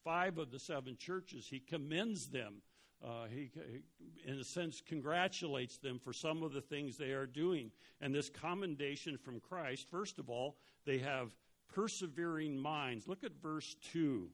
five 0.04 0.40
of 0.40 0.52
the 0.52 0.60
seven 0.60 0.98
churches. 0.98 1.48
He 1.48 1.60
commends 1.60 2.28
them. 2.28 2.56
Uh, 3.04 3.26
he, 3.30 3.52
in 4.26 4.40
a 4.40 4.44
sense, 4.44 4.82
congratulates 4.82 5.78
them 5.78 6.00
for 6.00 6.14
some 6.14 6.42
of 6.42 6.54
the 6.54 6.62
things 6.62 6.98
they 6.98 7.12
are 7.12 7.26
doing. 7.26 7.70
And 8.02 8.16
this 8.16 8.30
commendation 8.30 9.18
from 9.18 9.42
Christ, 9.42 9.88
first 9.92 10.20
of 10.20 10.30
all, 10.30 10.56
they 10.86 11.00
have 11.00 11.36
persevering 11.76 12.58
minds. 12.58 13.08
Look 13.08 13.24
at 13.24 13.42
verse 13.42 13.76
2. 13.92 14.30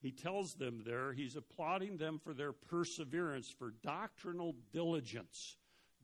He 0.00 0.12
tells 0.12 0.52
them 0.54 0.82
there, 0.84 1.12
he's 1.12 1.36
applauding 1.36 1.96
them 1.96 2.20
for 2.22 2.34
their 2.34 2.52
perseverance, 2.52 3.50
for 3.58 3.72
doctrinal 3.82 4.54
diligence. 4.72 5.56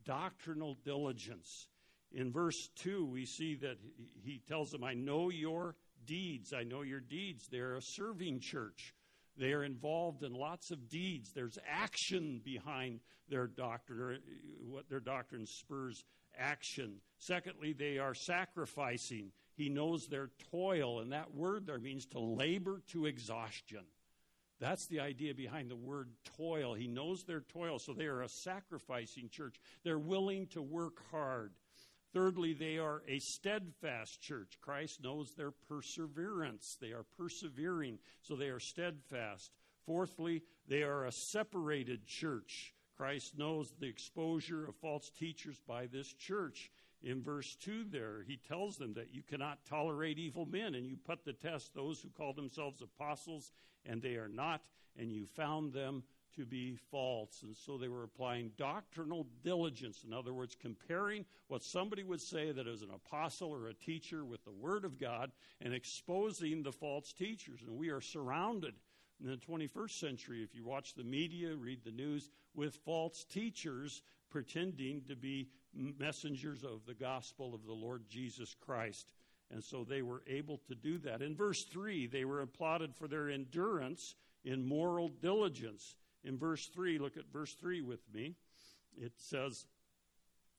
Doctrinal 0.07 0.79
diligence. 0.85 1.69
In 2.13 2.33
verse 2.33 2.71
2, 2.77 3.05
we 3.05 3.27
see 3.27 3.57
that 3.57 3.77
he 4.25 4.41
tells 4.49 4.71
them, 4.71 4.83
I 4.83 4.95
know 4.95 5.31
your 5.31 5.77
deeds. 6.07 6.53
I 6.53 6.65
know 6.65 6.83
your 6.83 7.01
deeds. 7.01 7.47
They're 7.51 7.77
a 7.77 7.83
serving 7.83 8.41
church. 8.41 8.95
They 9.37 9.53
are 9.53 9.65
involved 9.65 10.23
in 10.23 10.33
lots 10.33 10.71
of 10.71 10.89
deeds. 10.89 11.33
There's 11.35 11.59
action 11.69 12.41
behind 12.45 13.01
their 13.29 13.47
doctrine, 13.47 14.21
what 14.67 14.89
their 14.89 15.01
doctrine 15.01 15.47
spurs 15.47 16.05
action. 16.39 16.97
Secondly, 17.19 17.73
they 17.73 17.99
are 17.99 18.15
sacrificing. 18.15 19.31
He 19.61 19.69
knows 19.69 20.07
their 20.07 20.31
toil, 20.51 21.01
and 21.01 21.13
that 21.13 21.35
word 21.35 21.67
there 21.67 21.79
means 21.79 22.07
to 22.07 22.19
labor 22.19 22.81
to 22.93 23.05
exhaustion. 23.05 23.85
That's 24.59 24.87
the 24.87 25.01
idea 25.01 25.35
behind 25.35 25.71
the 25.71 25.77
word 25.77 26.09
toil. 26.39 26.73
He 26.73 26.87
knows 26.87 27.25
their 27.25 27.43
toil, 27.43 27.79
so 27.79 27.93
they 27.93 28.07
are 28.07 28.23
a 28.23 28.29
sacrificing 28.31 29.29
church. 29.31 29.57
They're 29.85 29.99
willing 29.99 30.47
to 30.53 30.63
work 30.63 31.03
hard. 31.11 31.53
Thirdly, 32.15 32.55
they 32.55 32.79
are 32.79 33.03
a 33.07 33.19
steadfast 33.19 34.23
church. 34.23 34.59
Christ 34.63 35.03
knows 35.03 35.35
their 35.37 35.53
perseverance. 35.69 36.79
They 36.81 36.93
are 36.93 37.05
persevering, 37.19 37.99
so 38.23 38.37
they 38.37 38.49
are 38.49 38.61
steadfast. 38.61 39.51
Fourthly, 39.85 40.43
they 40.69 40.85
are 40.85 41.05
a 41.05 41.13
separated 41.13 42.07
church. 42.07 42.73
Christ 42.97 43.37
knows 43.37 43.75
the 43.79 43.89
exposure 43.89 44.67
of 44.67 44.75
false 44.77 45.11
teachers 45.19 45.61
by 45.69 45.87
this 45.87 46.11
church. 46.15 46.71
In 47.03 47.23
verse 47.23 47.57
2, 47.57 47.85
there, 47.91 48.25
he 48.27 48.37
tells 48.37 48.77
them 48.77 48.93
that 48.95 49.15
you 49.15 49.23
cannot 49.23 49.65
tolerate 49.65 50.19
evil 50.19 50.45
men, 50.45 50.75
and 50.75 50.87
you 50.87 50.97
put 50.97 51.25
the 51.25 51.33
test 51.33 51.75
those 51.75 52.01
who 52.01 52.11
call 52.11 52.33
themselves 52.33 52.83
apostles, 52.83 53.53
and 53.87 54.03
they 54.03 54.17
are 54.17 54.29
not, 54.29 54.63
and 54.99 55.11
you 55.11 55.25
found 55.25 55.73
them 55.73 56.03
to 56.37 56.45
be 56.45 56.77
false. 56.91 57.43
And 57.43 57.57
so 57.57 57.77
they 57.77 57.89
were 57.89 58.05
applying 58.05 58.53
doctrinal 58.57 59.27
diligence. 59.43 60.05
In 60.07 60.13
other 60.13 60.35
words, 60.35 60.55
comparing 60.61 61.25
what 61.49 61.63
somebody 61.63 62.05
would 62.05 62.21
say 62.21 62.53
that 62.53 62.69
is 62.69 62.83
an 62.83 62.91
apostle 62.95 63.51
or 63.51 63.69
a 63.69 63.75
teacher 63.75 64.25
with 64.25 64.45
the 64.45 64.53
Word 64.53 64.85
of 64.85 64.99
God 64.99 65.33
and 65.61 65.75
exposing 65.75 66.63
the 66.63 66.73
false 66.73 67.13
teachers. 67.13 67.63
And 67.67 67.77
we 67.77 67.89
are 67.89 68.01
surrounded 68.01 68.75
in 69.23 69.31
the 69.31 69.37
21st 69.37 69.99
century, 69.99 70.43
if 70.43 70.55
you 70.55 70.65
watch 70.65 70.95
the 70.95 71.05
media, 71.05 71.55
read 71.55 71.85
the 71.85 71.91
news, 71.91 72.31
with 72.55 72.75
false 72.75 73.25
teachers 73.25 74.03
pretending 74.31 75.03
to 75.09 75.17
be 75.17 75.49
messengers 75.75 76.65
of 76.65 76.85
the 76.87 76.95
gospel 76.95 77.55
of 77.55 77.67
the 77.67 77.73
Lord 77.73 78.03
Jesus 78.09 78.55
Christ. 78.65 79.13
And 79.53 79.63
so 79.63 79.85
they 79.85 80.03
were 80.03 80.23
able 80.27 80.61
to 80.69 80.75
do 80.75 80.99
that. 80.99 81.23
In 81.23 81.37
verse 81.37 81.65
3, 81.65 82.07
they 82.07 82.25
were 82.25 82.43
applauded 82.43 82.95
for 82.95 83.09
their 83.09 83.31
endurance 83.31 84.15
in 84.45 84.67
moral 84.67 85.09
diligence 85.09 85.97
in 86.25 86.39
verse 86.39 86.67
3, 86.67 86.99
look 86.99 87.17
at 87.17 87.33
verse 87.33 87.55
3 87.55 87.81
with 87.81 88.01
me. 88.13 88.35
It 88.97 89.13
says, 89.17 89.67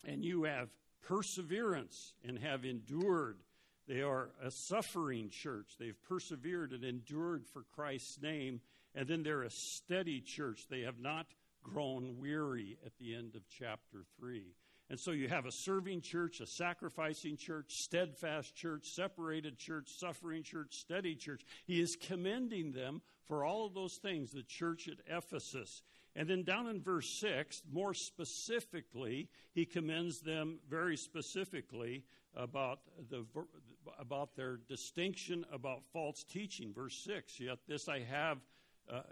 And 0.05 0.23
you 0.23 0.43
have 0.43 0.69
perseverance 1.03 2.13
and 2.27 2.39
have 2.39 2.65
endured. 2.65 3.37
They 3.87 4.01
are 4.01 4.29
a 4.43 4.49
suffering 4.49 5.29
church. 5.29 5.75
They've 5.79 6.01
persevered 6.07 6.71
and 6.71 6.83
endured 6.83 7.45
for 7.45 7.63
Christ's 7.75 8.21
name. 8.21 8.61
And 8.95 9.07
then 9.07 9.23
they're 9.23 9.43
a 9.43 9.51
steady 9.51 10.21
church. 10.21 10.67
They 10.69 10.81
have 10.81 10.99
not 10.99 11.27
grown 11.63 12.17
weary 12.19 12.77
at 12.85 12.97
the 12.97 13.15
end 13.15 13.35
of 13.35 13.41
chapter 13.47 14.03
3. 14.19 14.43
And 14.91 14.99
so 14.99 15.11
you 15.11 15.29
have 15.29 15.45
a 15.45 15.53
serving 15.53 16.01
church, 16.01 16.41
a 16.41 16.45
sacrificing 16.45 17.37
church, 17.37 17.77
steadfast 17.77 18.53
church, 18.53 18.87
separated 18.87 19.57
church, 19.57 19.87
suffering 19.87 20.43
church, 20.43 20.75
steady 20.75 21.15
church. 21.15 21.45
He 21.65 21.79
is 21.79 21.95
commending 21.95 22.73
them 22.73 23.01
for 23.25 23.45
all 23.45 23.65
of 23.65 23.73
those 23.73 23.95
things, 23.95 24.31
the 24.31 24.43
church 24.43 24.89
at 24.89 24.97
Ephesus. 25.07 25.81
And 26.13 26.27
then 26.27 26.43
down 26.43 26.67
in 26.67 26.81
verse 26.81 27.09
6, 27.09 27.63
more 27.71 27.93
specifically, 27.93 29.29
he 29.53 29.65
commends 29.65 30.19
them 30.19 30.59
very 30.69 30.97
specifically 30.97 32.03
about, 32.35 32.79
the, 33.09 33.25
about 33.97 34.35
their 34.35 34.57
distinction 34.67 35.45
about 35.53 35.83
false 35.93 36.25
teaching. 36.25 36.73
Verse 36.73 36.97
6, 37.05 37.39
yet 37.39 37.59
this 37.65 37.87
I 37.87 38.01
have, 38.01 38.39
uh, 38.91 39.03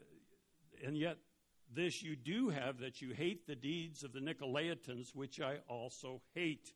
and 0.86 0.98
yet 0.98 1.20
this 1.74 2.02
you 2.02 2.16
do 2.16 2.50
have 2.50 2.80
that 2.80 3.02
you 3.02 3.12
hate 3.12 3.46
the 3.46 3.56
deeds 3.56 4.04
of 4.04 4.12
the 4.12 4.20
Nicolaitans, 4.20 5.16
which 5.16 5.40
I 5.40 5.58
also 5.68 6.22
hate. 6.34 6.74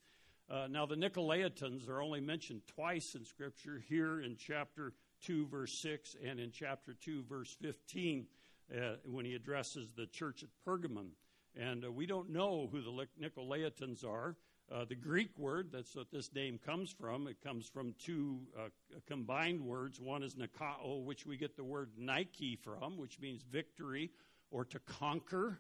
Uh, 0.49 0.67
now, 0.69 0.86
the 0.86 0.95
Nicolaitans 0.95 1.89
are 1.89 2.01
only 2.01 2.21
mentioned 2.21 2.62
twice 2.67 3.15
in 3.15 3.25
Scripture 3.25 3.82
here 3.88 4.21
in 4.21 4.36
chapter 4.36 4.93
2, 5.23 5.47
verse 5.47 5.73
6, 5.79 6.15
and 6.23 6.39
in 6.39 6.51
chapter 6.51 6.93
2, 6.93 7.23
verse 7.23 7.56
15, 7.62 8.27
uh, 8.75 8.95
when 9.06 9.25
he 9.25 9.36
addresses 9.36 9.93
the 9.93 10.06
church 10.06 10.43
at 10.43 10.49
Pergamum. 10.67 11.10
And 11.56 11.86
uh, 11.86 11.91
we 11.91 12.06
don't 12.06 12.29
know 12.29 12.69
who 12.71 12.82
the 12.82 13.08
Nicolaitans 13.21 14.06
are. 14.06 14.36
Uh, 14.71 14.86
the 14.86 14.95
Greek 14.95 15.38
word, 15.38 15.69
that's 15.71 15.95
what 15.95 16.12
this 16.12 16.34
name 16.34 16.60
comes 16.65 16.91
from, 16.91 17.27
it 17.27 17.38
comes 17.43 17.67
from 17.67 17.93
two 17.99 18.39
uh, 18.58 18.69
combined 19.08 19.62
words. 19.62 19.99
One 19.99 20.23
is 20.23 20.36
Nikao, 20.36 21.03
which 21.03 21.25
we 21.25 21.38
get 21.38 21.56
the 21.56 21.63
word 21.63 21.91
Nike 21.97 22.56
from, 22.56 22.97
which 22.97 23.19
means 23.19 23.43
victory 23.43 24.12
or 24.53 24.63
to 24.63 24.79
conquer. 24.79 25.59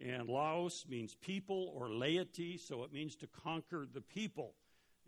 And 0.00 0.28
Laos 0.28 0.84
means 0.88 1.14
people 1.14 1.72
or 1.74 1.88
laity, 1.88 2.58
so 2.58 2.84
it 2.84 2.92
means 2.92 3.16
to 3.16 3.26
conquer 3.26 3.86
the 3.92 4.02
people. 4.02 4.54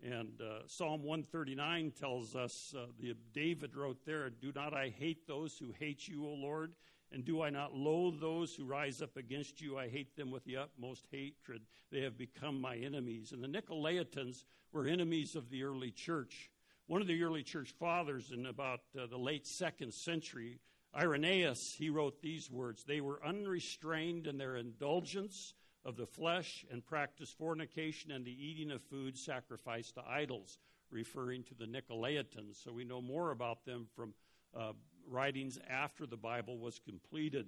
And 0.03 0.41
uh, 0.41 0.67
Psalm 0.67 1.03
139 1.03 1.91
tells 1.91 2.35
us, 2.35 2.73
uh, 2.77 2.87
the, 2.99 3.15
David 3.33 3.75
wrote 3.75 4.05
there, 4.05 4.29
Do 4.29 4.51
not 4.55 4.73
I 4.73 4.89
hate 4.89 5.27
those 5.27 5.57
who 5.57 5.71
hate 5.79 6.07
you, 6.07 6.25
O 6.25 6.33
Lord? 6.33 6.73
And 7.11 7.23
do 7.23 7.41
I 7.41 7.49
not 7.49 7.73
loathe 7.73 8.19
those 8.19 8.53
who 8.53 8.65
rise 8.65 9.01
up 9.01 9.15
against 9.15 9.61
you? 9.61 9.77
I 9.77 9.87
hate 9.87 10.15
them 10.15 10.29
with 10.29 10.43
the 10.43 10.57
utmost 10.57 11.05
hatred. 11.11 11.61
They 11.91 12.01
have 12.01 12.17
become 12.17 12.59
my 12.59 12.75
enemies. 12.75 13.31
And 13.31 13.43
the 13.43 13.47
Nicolaitans 13.47 14.43
were 14.73 14.87
enemies 14.87 15.35
of 15.35 15.49
the 15.49 15.63
early 15.63 15.91
church. 15.91 16.51
One 16.87 17.01
of 17.01 17.07
the 17.07 17.21
early 17.23 17.43
church 17.43 17.73
fathers 17.79 18.31
in 18.31 18.45
about 18.45 18.81
uh, 18.97 19.07
the 19.07 19.17
late 19.17 19.47
second 19.47 19.93
century 19.93 20.59
Irenaeus, 20.97 21.75
he 21.77 21.91
wrote 21.91 22.21
these 22.21 22.49
words 22.49 22.83
They 22.83 23.01
were 23.01 23.23
unrestrained 23.23 24.25
in 24.25 24.37
their 24.37 24.55
indulgence 24.55 25.53
of 25.85 25.95
the 25.95 26.07
flesh 26.07 26.65
and 26.71 26.83
practiced 26.83 27.37
fornication 27.37 28.11
and 28.11 28.25
the 28.25 28.45
eating 28.45 28.71
of 28.71 28.81
food 28.81 29.17
sacrificed 29.17 29.95
to 29.95 30.03
idols, 30.07 30.57
referring 30.89 31.43
to 31.43 31.53
the 31.53 31.65
Nicolaitans. 31.65 32.61
So 32.63 32.73
we 32.73 32.83
know 32.83 33.01
more 33.01 33.31
about 33.31 33.63
them 33.63 33.85
from 33.95 34.13
uh, 34.57 34.73
writings 35.07 35.59
after 35.69 36.07
the 36.07 36.17
Bible 36.17 36.57
was 36.57 36.79
completed. 36.79 37.45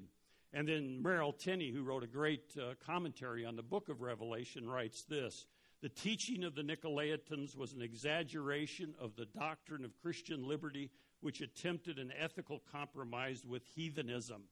And 0.54 0.68
then 0.68 1.02
Merrill 1.02 1.34
Tenney, 1.34 1.72
who 1.72 1.84
wrote 1.84 2.04
a 2.04 2.08
great 2.08 2.56
uh, 2.58 2.76
commentary 2.86 3.46
on 3.46 3.56
the 3.56 3.64
book 3.64 3.90
of 3.90 4.02
Revelation, 4.02 4.70
writes 4.70 5.04
this 5.04 5.48
The 5.82 5.90
teaching 5.90 6.44
of 6.44 6.54
the 6.54 6.64
Nicolaitans 6.64 7.56
was 7.56 7.74
an 7.74 7.82
exaggeration 7.82 8.94
of 9.00 9.16
the 9.16 9.26
doctrine 9.26 9.84
of 9.84 10.00
Christian 10.02 10.48
liberty 10.48 10.92
which 11.22 11.42
attempted 11.42 12.00
an 12.00 12.12
ethical 12.18 12.62
compromise 12.72 13.46
with 13.46 13.64
heathenism. 13.76 14.44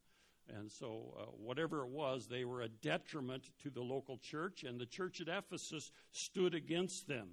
And 0.56 0.72
so, 0.72 1.14
uh, 1.20 1.24
whatever 1.32 1.84
it 1.84 1.90
was, 1.90 2.28
they 2.28 2.46
were 2.46 2.62
a 2.62 2.70
detriment 2.70 3.50
to 3.64 3.70
the 3.70 3.82
local 3.82 4.18
church, 4.18 4.64
and 4.64 4.80
the 4.80 4.86
church 4.86 5.20
at 5.20 5.28
Ephesus 5.28 5.92
stood 6.12 6.54
against 6.54 7.08
them. 7.08 7.28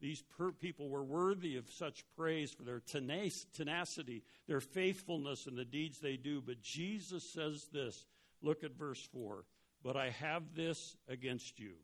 These 0.00 0.22
per- 0.22 0.52
people 0.52 0.88
were 0.88 1.04
worthy 1.04 1.56
of 1.56 1.70
such 1.70 2.04
praise 2.16 2.52
for 2.52 2.64
their 2.64 2.80
tenac- 2.80 3.46
tenacity, 3.52 4.24
their 4.46 4.60
faithfulness, 4.60 5.46
and 5.46 5.56
the 5.56 5.64
deeds 5.64 5.98
they 5.98 6.16
do. 6.16 6.40
But 6.40 6.60
Jesus 6.60 7.28
says 7.28 7.68
this 7.72 8.04
look 8.42 8.64
at 8.64 8.76
verse 8.76 9.02
4 9.12 9.44
But 9.82 9.96
I 9.96 10.10
have 10.10 10.54
this 10.54 10.96
against 11.08 11.58
you. 11.58 11.74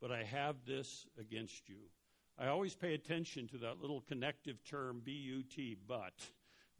But 0.00 0.12
I 0.12 0.22
have 0.24 0.56
this 0.66 1.06
against 1.18 1.68
you. 1.68 1.78
I 2.38 2.48
always 2.48 2.74
pay 2.74 2.94
attention 2.94 3.48
to 3.48 3.58
that 3.58 3.80
little 3.80 4.02
connective 4.02 4.62
term, 4.64 5.00
B 5.02 5.12
U 5.12 5.42
T, 5.42 5.76
but 5.88 6.12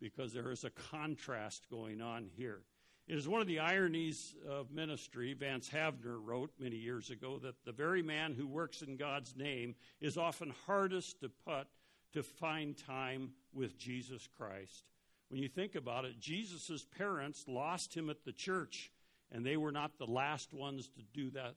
because 0.00 0.32
there 0.32 0.50
is 0.50 0.64
a 0.64 0.70
contrast 0.70 1.68
going 1.70 2.00
on 2.00 2.28
here. 2.36 2.60
It 3.08 3.16
is 3.16 3.28
one 3.28 3.40
of 3.40 3.46
the 3.46 3.60
ironies 3.60 4.34
of 4.48 4.72
ministry, 4.72 5.32
Vance 5.32 5.68
Havner 5.68 6.18
wrote 6.20 6.50
many 6.58 6.76
years 6.76 7.10
ago, 7.10 7.38
that 7.42 7.64
the 7.64 7.72
very 7.72 8.02
man 8.02 8.34
who 8.34 8.48
works 8.48 8.82
in 8.82 8.96
God's 8.96 9.36
name 9.36 9.76
is 10.00 10.16
often 10.18 10.52
hardest 10.66 11.20
to 11.20 11.28
put 11.28 11.68
to 12.12 12.22
find 12.22 12.76
time 12.76 13.30
with 13.52 13.78
Jesus 13.78 14.28
Christ. 14.36 14.86
When 15.28 15.40
you 15.40 15.48
think 15.48 15.74
about 15.74 16.04
it, 16.04 16.18
Jesus' 16.18 16.84
parents 16.96 17.44
lost 17.46 17.94
him 17.94 18.10
at 18.10 18.24
the 18.24 18.32
church, 18.32 18.90
and 19.30 19.44
they 19.44 19.56
were 19.56 19.72
not 19.72 19.98
the 19.98 20.06
last 20.06 20.52
ones 20.52 20.88
to 20.88 21.02
do 21.14 21.30
that 21.30 21.54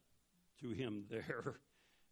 to 0.62 0.72
him 0.72 1.06
there. 1.10 1.60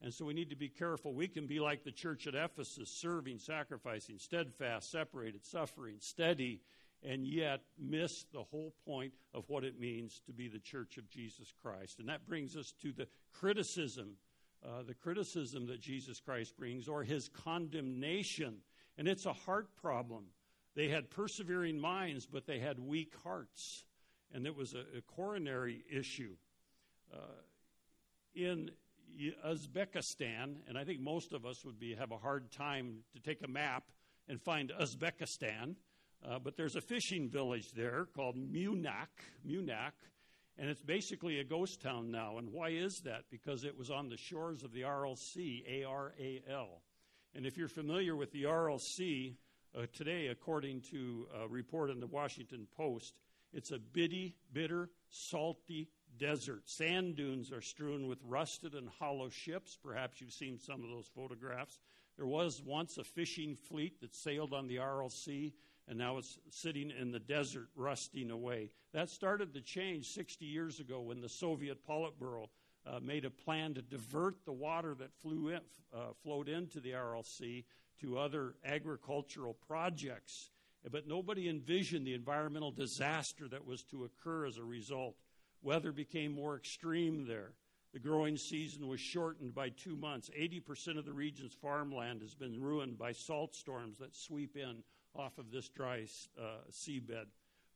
And 0.01 0.13
so 0.13 0.25
we 0.25 0.33
need 0.33 0.51
to 0.51 0.55
be 0.55 0.69
careful. 0.69 1.13
We 1.13 1.27
can 1.27 1.47
be 1.47 1.59
like 1.59 1.83
the 1.83 1.91
church 1.91 2.27
at 2.27 2.35
Ephesus, 2.35 2.89
serving, 2.89 3.39
sacrificing, 3.39 4.19
steadfast, 4.19 4.91
separated, 4.91 5.43
suffering, 5.43 5.95
steady, 5.99 6.61
and 7.03 7.25
yet 7.25 7.61
miss 7.79 8.25
the 8.31 8.43
whole 8.43 8.73
point 8.85 9.13
of 9.33 9.43
what 9.49 9.63
it 9.63 9.79
means 9.79 10.21
to 10.25 10.33
be 10.33 10.47
the 10.47 10.59
church 10.59 10.97
of 10.97 11.09
Jesus 11.09 11.51
Christ. 11.61 11.99
And 11.99 12.09
that 12.09 12.27
brings 12.27 12.55
us 12.55 12.73
to 12.81 12.91
the 12.91 13.07
criticism, 13.33 14.17
uh, 14.63 14.83
the 14.83 14.93
criticism 14.93 15.65
that 15.67 15.79
Jesus 15.79 16.19
Christ 16.19 16.55
brings, 16.57 16.87
or 16.87 17.03
his 17.03 17.29
condemnation. 17.29 18.57
And 18.97 19.07
it's 19.07 19.25
a 19.25 19.33
heart 19.33 19.75
problem. 19.75 20.25
They 20.75 20.89
had 20.89 21.09
persevering 21.09 21.79
minds, 21.79 22.27
but 22.27 22.45
they 22.45 22.59
had 22.59 22.79
weak 22.79 23.13
hearts. 23.23 23.83
And 24.31 24.45
it 24.45 24.55
was 24.55 24.75
a, 24.75 24.97
a 24.97 25.01
coronary 25.01 25.83
issue. 25.91 26.35
Uh, 27.11 27.41
in 28.35 28.69
Uzbekistan, 29.45 30.57
and 30.67 30.77
I 30.77 30.83
think 30.83 30.99
most 30.99 31.33
of 31.33 31.45
us 31.45 31.65
would 31.65 31.79
be, 31.79 31.95
have 31.95 32.11
a 32.11 32.17
hard 32.17 32.51
time 32.51 32.99
to 33.13 33.19
take 33.19 33.43
a 33.43 33.47
map 33.47 33.83
and 34.27 34.41
find 34.41 34.71
Uzbekistan. 34.79 35.75
Uh, 36.25 36.39
but 36.39 36.57
there's 36.57 36.75
a 36.75 36.81
fishing 36.81 37.29
village 37.29 37.71
there 37.73 38.07
called 38.15 38.35
Munak, 38.35 39.07
Munak, 39.47 39.93
and 40.57 40.69
it's 40.69 40.81
basically 40.81 41.39
a 41.39 41.43
ghost 41.43 41.81
town 41.81 42.09
now. 42.09 42.39
And 42.39 42.51
why 42.51 42.69
is 42.69 43.01
that? 43.01 43.25
Because 43.29 43.63
it 43.63 43.77
was 43.77 43.91
on 43.91 44.09
the 44.09 44.17
shores 44.17 44.63
of 44.63 44.71
the 44.71 44.83
Sea, 45.15 45.63
A 45.69 45.83
R 45.83 46.13
A 46.19 46.41
L. 46.49 46.81
And 47.35 47.45
if 47.45 47.57
you're 47.57 47.67
familiar 47.67 48.15
with 48.15 48.31
the 48.31 48.45
Sea, 48.79 49.37
uh, 49.77 49.85
today, 49.93 50.27
according 50.27 50.81
to 50.91 51.27
a 51.43 51.47
report 51.47 51.91
in 51.91 51.99
the 51.99 52.07
Washington 52.07 52.67
Post, 52.75 53.13
it's 53.53 53.71
a 53.71 53.77
bitty, 53.77 54.35
bitter, 54.51 54.89
salty 55.09 55.89
desert. 56.17 56.67
Sand 56.69 57.15
dunes 57.15 57.51
are 57.51 57.61
strewn 57.61 58.07
with 58.07 58.19
rusted 58.25 58.73
and 58.73 58.89
hollow 58.99 59.29
ships. 59.29 59.77
Perhaps 59.81 60.21
you've 60.21 60.33
seen 60.33 60.59
some 60.59 60.83
of 60.83 60.89
those 60.89 61.09
photographs. 61.13 61.79
There 62.17 62.27
was 62.27 62.61
once 62.65 62.97
a 62.97 63.03
fishing 63.03 63.55
fleet 63.55 64.01
that 64.01 64.15
sailed 64.15 64.53
on 64.53 64.67
the 64.67 64.79
Aral 64.79 65.09
Sea 65.09 65.53
and 65.87 65.97
now 65.97 66.17
it's 66.17 66.37
sitting 66.49 66.91
in 66.91 67.11
the 67.11 67.19
desert, 67.19 67.69
rusting 67.75 68.29
away. 68.29 68.69
That 68.93 69.09
started 69.09 69.53
to 69.53 69.61
change 69.61 70.07
60 70.09 70.45
years 70.45 70.79
ago 70.79 71.01
when 71.01 71.21
the 71.21 71.29
Soviet 71.29 71.85
Politburo 71.87 72.49
uh, 72.85 72.99
made 73.01 73.25
a 73.25 73.29
plan 73.29 73.73
to 73.75 73.81
divert 73.81 74.43
the 74.45 74.51
water 74.51 74.95
that 74.95 75.13
flew 75.21 75.49
in, 75.49 75.61
uh, 75.93 76.13
flowed 76.23 76.49
into 76.49 76.79
the 76.79 76.93
Aral 76.93 77.23
Sea 77.23 77.65
to 78.01 78.17
other 78.17 78.55
agricultural 78.65 79.53
projects. 79.67 80.49
But 80.89 81.07
nobody 81.07 81.49
envisioned 81.49 82.05
the 82.05 82.13
environmental 82.13 82.71
disaster 82.71 83.47
that 83.49 83.65
was 83.65 83.83
to 83.85 84.03
occur 84.03 84.45
as 84.45 84.57
a 84.57 84.63
result. 84.63 85.15
Weather 85.61 85.91
became 85.91 86.33
more 86.33 86.55
extreme 86.55 87.27
there. 87.27 87.53
The 87.93 87.99
growing 87.99 88.37
season 88.37 88.87
was 88.87 88.99
shortened 88.99 89.55
by 89.55 89.69
two 89.69 89.95
months. 89.95 90.29
80% 90.37 90.97
of 90.97 91.05
the 91.05 91.13
region's 91.13 91.53
farmland 91.53 92.21
has 92.21 92.35
been 92.35 92.61
ruined 92.61 92.97
by 92.97 93.11
salt 93.11 93.55
storms 93.55 93.97
that 93.99 94.15
sweep 94.15 94.55
in 94.55 94.83
off 95.15 95.37
of 95.37 95.51
this 95.51 95.69
dry 95.69 96.05
uh, 96.39 96.59
seabed. 96.71 97.25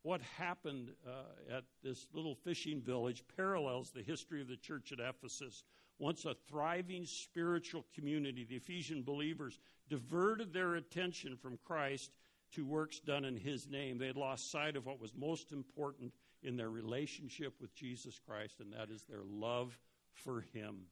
What 0.02 0.20
happened 0.20 0.90
uh, 1.06 1.56
at 1.56 1.64
this 1.82 2.08
little 2.12 2.34
fishing 2.34 2.80
village 2.80 3.24
parallels 3.36 3.90
the 3.90 4.02
history 4.02 4.40
of 4.40 4.48
the 4.48 4.56
church 4.56 4.92
at 4.92 4.98
Ephesus. 5.00 5.64
Once 5.98 6.24
a 6.24 6.34
thriving 6.48 7.06
spiritual 7.06 7.86
community, 7.94 8.44
the 8.44 8.56
Ephesian 8.56 9.02
believers 9.02 9.60
diverted 9.88 10.52
their 10.52 10.74
attention 10.74 11.36
from 11.36 11.58
Christ 11.64 12.10
to 12.52 12.66
works 12.66 12.98
done 12.98 13.24
in 13.24 13.36
His 13.36 13.68
name. 13.68 13.98
They 13.98 14.08
had 14.08 14.16
lost 14.16 14.50
sight 14.50 14.76
of 14.76 14.86
what 14.86 15.00
was 15.00 15.14
most 15.14 15.52
important 15.52 16.12
in 16.42 16.56
their 16.56 16.70
relationship 16.70 17.54
with 17.60 17.74
Jesus 17.74 18.18
Christ, 18.26 18.60
and 18.60 18.72
that 18.72 18.90
is 18.90 19.04
their 19.04 19.22
love 19.24 19.78
for 20.12 20.44
Him. 20.52 20.82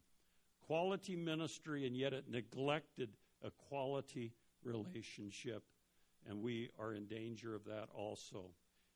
Quality 0.65 1.15
ministry, 1.15 1.85
and 1.85 1.95
yet 1.95 2.13
it 2.13 2.25
neglected 2.29 3.09
a 3.43 3.51
quality 3.69 4.33
relationship 4.63 5.63
and 6.27 6.41
we 6.41 6.69
are 6.79 6.93
in 6.93 7.05
danger 7.05 7.55
of 7.55 7.65
that 7.65 7.87
also. 7.93 8.51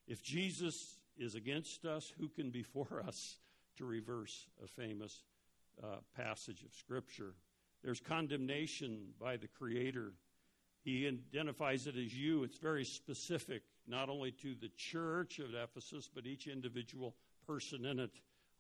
If 0.07 0.21
Jesus 0.21 0.97
is 1.17 1.35
against 1.35 1.85
us, 1.85 2.11
who 2.17 2.29
can 2.29 2.51
be 2.51 2.63
for 2.63 3.03
us 3.07 3.37
to 3.77 3.85
reverse 3.85 4.47
a 4.63 4.67
famous 4.67 5.23
uh, 5.83 5.97
passage 6.15 6.63
of 6.63 6.73
Scripture? 6.73 7.33
There's 7.83 7.99
condemnation 7.99 9.09
by 9.19 9.37
the 9.37 9.47
Creator. 9.47 10.13
He 10.86 11.08
identifies 11.08 11.88
it 11.88 11.95
as 11.98 12.15
you. 12.15 12.43
It's 12.43 12.60
very 12.60 12.86
specific, 12.86 13.63
not 13.88 14.08
only 14.08 14.32
to 14.34 14.54
the 14.54 14.69
church 14.78 15.39
of 15.39 15.56
Ephesus, 15.56 16.08
but 16.13 16.28
each 16.28 16.45
individual 16.45 17.15
person 17.48 17.86
in 17.86 18.00
it. 18.00 18.12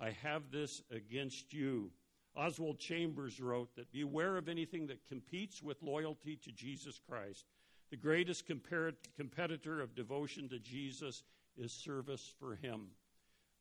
I 0.01 0.09
have 0.23 0.49
this 0.51 0.81
against 0.89 1.53
you. 1.53 1.91
Oswald 2.35 2.79
Chambers 2.79 3.39
wrote 3.39 3.75
that 3.75 3.91
beware 3.91 4.37
of 4.37 4.49
anything 4.49 4.87
that 4.87 5.05
competes 5.07 5.61
with 5.61 5.83
loyalty 5.83 6.35
to 6.37 6.51
Jesus 6.51 6.99
Christ. 7.07 7.45
The 7.91 7.95
greatest 7.95 8.45
competitor 8.47 9.79
of 9.79 9.95
devotion 9.95 10.49
to 10.49 10.57
Jesus 10.57 11.21
is 11.55 11.71
service 11.71 12.33
for 12.39 12.55
Him. 12.55 12.87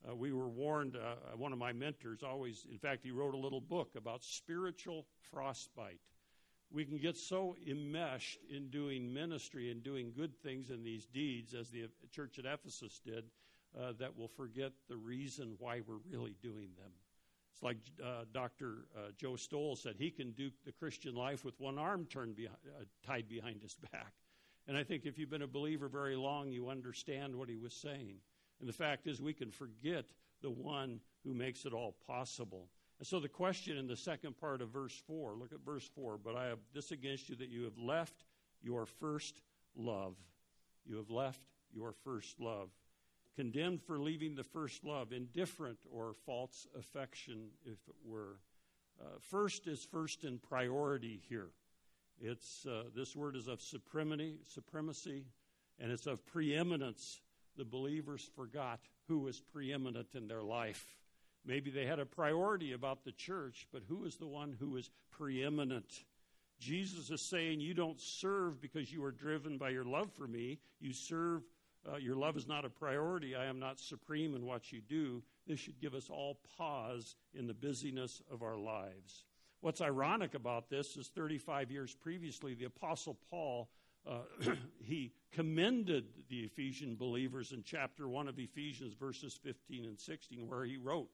Uh, 0.09 0.15
we 0.15 0.33
were 0.33 0.49
warned, 0.49 0.97
uh, 0.97 1.37
one 1.37 1.53
of 1.53 1.59
my 1.59 1.73
mentors 1.73 2.23
always, 2.23 2.67
in 2.71 2.79
fact, 2.79 3.05
he 3.05 3.11
wrote 3.11 3.35
a 3.35 3.39
little 3.39 3.61
book 3.61 3.95
about 3.95 4.25
spiritual 4.25 5.05
frostbite. 5.31 6.01
We 6.75 6.85
can 6.85 6.99
get 6.99 7.17
so 7.17 7.55
enmeshed 7.69 8.41
in 8.51 8.69
doing 8.69 9.15
ministry 9.15 9.71
and 9.71 9.81
doing 9.81 10.13
good 10.17 10.37
things 10.43 10.71
in 10.71 10.83
these 10.83 11.07
deeds, 11.07 11.55
as 11.55 11.71
the 11.71 11.89
church 12.11 12.41
at 12.41 12.47
Ephesus 12.47 13.01
did, 13.07 13.27
uh, 13.81 13.93
that 14.01 14.17
we'll 14.17 14.27
forget 14.27 14.73
the 14.89 14.97
reason 14.97 15.55
why 15.61 15.83
we're 15.87 16.03
really 16.11 16.35
doing 16.43 16.71
them. 16.77 16.91
It's 17.53 17.63
like 17.63 17.77
uh, 18.05 18.25
Dr. 18.33 18.87
Uh, 18.97 19.13
Joe 19.17 19.37
Stowell 19.37 19.77
said, 19.77 19.95
he 19.97 20.11
can 20.11 20.33
do 20.33 20.51
the 20.67 20.73
Christian 20.73 21.15
life 21.15 21.45
with 21.45 21.61
one 21.61 21.79
arm 21.79 22.07
turned 22.07 22.35
behind, 22.35 22.59
uh, 22.69 22.83
tied 23.07 23.29
behind 23.29 23.63
his 23.63 23.77
back. 23.93 24.13
And 24.67 24.77
I 24.77 24.83
think 24.83 25.07
if 25.07 25.17
you've 25.17 25.31
been 25.31 25.43
a 25.43 25.47
believer 25.47 25.89
very 25.89 26.17
long, 26.17 26.51
you 26.51 26.71
understand 26.71 27.37
what 27.37 27.49
he 27.49 27.57
was 27.57 27.73
saying. 27.73 28.17
And 28.59 28.69
the 28.69 28.73
fact 28.73 29.07
is, 29.07 29.23
we 29.23 29.33
can 29.33 29.53
forget 29.53 30.07
the 30.43 30.51
one 30.51 30.99
who 31.23 31.35
makes 31.35 31.67
it 31.67 31.73
all 31.73 31.95
possible. 32.05 32.69
And 32.99 33.07
so 33.07 33.21
the 33.21 33.29
question 33.29 33.77
in 33.77 33.87
the 33.87 33.97
second 33.97 34.39
part 34.39 34.63
of 34.63 34.71
verse 34.71 35.01
4, 35.07 35.35
look 35.37 35.53
at 35.53 35.65
verse 35.65 35.89
4, 35.95 36.19
but 36.23 36.37
I 36.37 36.47
have 36.47 36.59
this 36.73 36.93
against 36.93 37.29
you 37.29 37.37
that 37.37 37.49
you 37.49 37.65
have 37.65 37.77
left 37.77 38.25
your 38.63 38.87
first 38.87 39.43
love. 39.77 40.17
You 40.87 40.97
have 40.97 41.11
left 41.11 41.41
your 41.73 41.93
first 42.05 42.41
love 42.41 42.71
condemned 43.35 43.83
for 43.83 43.99
leaving 43.99 44.35
the 44.35 44.45
first 44.45 44.85
love, 44.85 45.13
indifferent 45.13 45.79
or 45.91 46.15
false 46.27 46.67
affection, 46.79 47.49
if 47.65 47.79
it 47.89 47.95
were. 48.05 48.39
Uh, 49.01 49.19
first 49.21 49.67
is 49.67 49.85
first 49.85 50.25
in 50.25 50.39
priority 50.39 51.21
here. 51.29 51.49
It's, 52.21 52.65
uh, 52.67 52.85
this 52.95 53.17
word 53.17 53.35
is 53.35 53.49
of 53.49 53.61
supremacy, 53.61 54.37
supremacy, 54.45 55.25
and 55.81 55.91
it's 55.91 56.07
of 56.07 56.25
preeminence. 56.27 57.21
The 57.57 57.65
believers 57.65 58.31
forgot 58.37 58.81
who 59.09 59.19
was 59.19 59.41
preeminent 59.41 60.09
in 60.15 60.29
their 60.29 60.43
life. 60.43 60.97
Maybe 61.47 61.71
they 61.71 61.87
had 61.87 61.99
a 61.99 62.07
priority 62.07 62.73
about 62.73 63.05
the 63.05 63.13
church, 63.13 63.67
but 63.73 63.83
who 63.89 64.05
is 64.05 64.17
the 64.17 64.27
one 64.27 64.57
who 64.59 64.77
is 64.77 64.91
preeminent? 65.11 66.05
Jesus 66.59 67.11
is 67.11 67.21
saying, 67.21 67.61
You 67.61 67.75
don't 67.75 68.01
serve 68.01 68.61
because 68.61 68.93
you 68.93 69.05
are 69.05 69.11
driven 69.11 69.59
by 69.59 69.71
your 69.71 69.85
love 69.85 70.11
for 70.13 70.27
me. 70.27 70.59
You 70.81 70.93
serve 70.93 71.43
uh, 71.87 71.97
your 71.97 72.17
love 72.17 72.37
is 72.37 72.47
not 72.47 72.65
a 72.65 72.71
priority. 72.71 73.37
I 73.37 73.45
am 73.45 73.59
not 73.59 73.79
supreme 73.79 74.35
in 74.35 74.47
what 74.47 74.73
you 74.73 74.81
do. 74.81 75.23
This 75.47 75.61
should 75.61 75.81
give 75.81 75.95
us 75.95 76.09
all 76.09 76.39
pause 76.57 77.17
in 77.35 77.47
the 77.47 77.55
busyness 77.55 78.23
of 78.33 78.43
our 78.43 78.57
lives. 78.57 79.25
What's 79.61 79.81
ironic 79.81 80.35
about 80.35 80.71
this 80.71 80.97
is 80.97 81.09
35 81.09 81.71
years 81.71 81.95
previously, 81.95 82.55
the 82.55 82.65
Apostle 82.65 83.19
Paul. 83.31 83.69
Uh, 84.07 84.19
he 84.83 85.13
commended 85.33 86.05
the 86.29 86.41
Ephesian 86.41 86.97
believers 86.97 87.53
in 87.53 87.63
chapter 87.63 88.09
1 88.09 88.29
of 88.29 88.39
Ephesians, 88.39 88.95
verses 88.95 89.39
15 89.43 89.85
and 89.85 89.99
16, 89.99 90.47
where 90.49 90.65
he 90.65 90.77
wrote, 90.77 91.09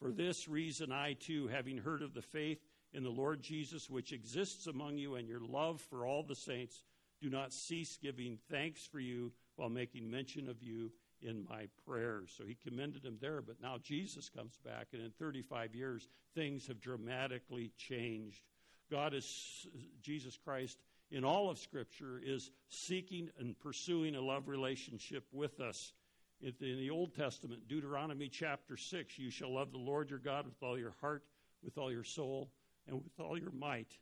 For 0.00 0.12
this 0.12 0.48
reason, 0.48 0.92
I 0.92 1.12
too, 1.12 1.48
having 1.48 1.76
heard 1.76 2.02
of 2.02 2.14
the 2.14 2.22
faith 2.22 2.58
in 2.94 3.02
the 3.02 3.10
Lord 3.10 3.42
Jesus 3.42 3.90
which 3.90 4.12
exists 4.12 4.66
among 4.66 4.96
you 4.96 5.16
and 5.16 5.28
your 5.28 5.40
love 5.40 5.80
for 5.80 6.06
all 6.06 6.22
the 6.22 6.34
saints, 6.34 6.82
do 7.20 7.28
not 7.28 7.52
cease 7.52 7.98
giving 8.00 8.38
thanks 8.50 8.86
for 8.86 8.98
you 8.98 9.32
while 9.56 9.68
making 9.68 10.10
mention 10.10 10.48
of 10.48 10.62
you 10.62 10.90
in 11.22 11.44
my 11.48 11.66
prayers. 11.86 12.32
So 12.36 12.44
he 12.44 12.56
commended 12.66 13.04
him 13.04 13.18
there, 13.20 13.42
but 13.42 13.60
now 13.62 13.76
Jesus 13.82 14.30
comes 14.30 14.58
back, 14.64 14.88
and 14.94 15.02
in 15.02 15.10
35 15.18 15.74
years, 15.74 16.08
things 16.34 16.66
have 16.66 16.80
dramatically 16.80 17.70
changed. 17.76 18.42
God 18.90 19.12
is, 19.12 19.66
Jesus 20.00 20.38
Christ, 20.42 20.78
in 21.10 21.24
all 21.24 21.50
of 21.50 21.58
Scripture, 21.58 22.20
is 22.24 22.50
seeking 22.68 23.28
and 23.38 23.58
pursuing 23.58 24.14
a 24.14 24.20
love 24.20 24.48
relationship 24.48 25.24
with 25.30 25.60
us. 25.60 25.92
In 26.42 26.54
the 26.58 26.88
Old 26.88 27.14
Testament, 27.14 27.68
Deuteronomy 27.68 28.28
chapter 28.28 28.74
6, 28.74 29.18
you 29.18 29.30
shall 29.30 29.54
love 29.54 29.72
the 29.72 29.78
Lord 29.78 30.08
your 30.08 30.18
God 30.18 30.46
with 30.46 30.62
all 30.62 30.78
your 30.78 30.94
heart, 31.02 31.22
with 31.62 31.76
all 31.76 31.92
your 31.92 32.04
soul, 32.04 32.50
and 32.86 32.96
with 32.96 33.20
all 33.20 33.38
your 33.38 33.50
might. 33.50 33.98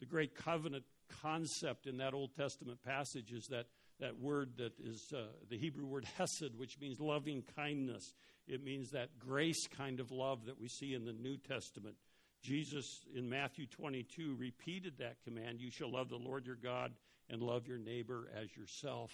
The 0.00 0.06
great 0.06 0.34
covenant 0.34 0.84
concept 1.22 1.86
in 1.86 1.98
that 1.98 2.12
Old 2.12 2.34
Testament 2.34 2.82
passage 2.82 3.30
is 3.32 3.46
that 3.48 3.66
that 4.00 4.18
word 4.18 4.50
that 4.58 4.72
is 4.80 5.12
uh, 5.14 5.26
the 5.48 5.56
Hebrew 5.56 5.86
word 5.86 6.06
hesed, 6.18 6.56
which 6.56 6.78
means 6.80 6.98
loving 6.98 7.44
kindness. 7.54 8.14
It 8.48 8.64
means 8.64 8.90
that 8.90 9.18
grace 9.18 9.68
kind 9.68 10.00
of 10.00 10.10
love 10.10 10.44
that 10.46 10.60
we 10.60 10.68
see 10.68 10.92
in 10.92 11.04
the 11.04 11.12
New 11.12 11.36
Testament. 11.36 11.94
Jesus 12.42 13.06
in 13.14 13.28
Matthew 13.28 13.66
22 13.66 14.36
repeated 14.38 14.98
that 14.98 15.22
command 15.24 15.60
you 15.60 15.70
shall 15.70 15.92
love 15.92 16.08
the 16.08 16.16
Lord 16.16 16.46
your 16.46 16.56
God 16.56 16.92
and 17.30 17.40
love 17.42 17.66
your 17.66 17.78
neighbor 17.78 18.28
as 18.36 18.54
yourself. 18.56 19.12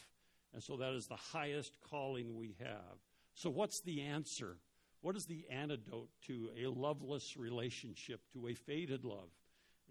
And 0.55 0.63
so 0.63 0.77
that 0.77 0.93
is 0.93 1.07
the 1.07 1.17
highest 1.17 1.77
calling 1.91 2.37
we 2.37 2.57
have. 2.59 2.99
So, 3.35 3.49
what's 3.51 3.81
the 3.81 4.03
answer? 4.03 4.57
What 5.01 5.17
is 5.17 5.27
the 5.27 5.45
antidote 5.51 6.11
to 6.27 6.51
a 6.63 6.69
loveless 6.69 7.37
relationship, 7.37 8.21
to 8.35 8.49
a 8.49 8.55
faded 8.55 9.05
love? 9.05 9.31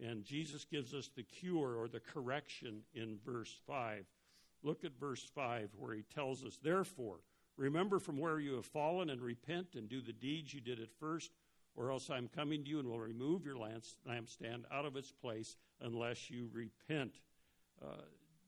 And 0.02 0.24
Jesus 0.24 0.64
gives 0.64 0.94
us 0.94 1.10
the 1.16 1.24
cure 1.24 1.76
or 1.76 1.88
the 1.88 2.00
correction 2.00 2.82
in 2.94 3.20
verse 3.26 3.60
5. 3.68 4.06
Look 4.64 4.86
at 4.86 5.00
verse 5.00 5.24
5 5.36 5.72
where 5.78 5.94
he 5.94 6.04
tells 6.04 6.46
us, 6.46 6.58
Therefore, 6.64 7.20
remember 7.58 8.00
from 8.00 8.18
where 8.18 8.40
you 8.40 8.54
have 8.54 8.66
fallen 8.66 9.10
and 9.10 9.22
repent 9.22 9.76
and 9.76 9.90
do 9.90 10.02
the 10.02 10.14
deeds 10.14 10.54
you 10.54 10.62
did 10.62 10.80
at 10.80 10.94
first, 11.00 11.32
or 11.76 11.92
else 11.92 12.10
I'm 12.10 12.30
coming 12.30 12.64
to 12.64 12.70
you 12.70 12.80
and 12.80 12.88
will 12.88 13.00
remove 13.00 13.46
your 13.46 13.56
lampstand 13.56 14.64
out 14.72 14.86
of 14.86 14.96
its 14.96 15.12
place 15.12 15.56
unless 15.82 16.30
you 16.30 16.50
repent. 16.54 17.20
Uh, 17.84 18.02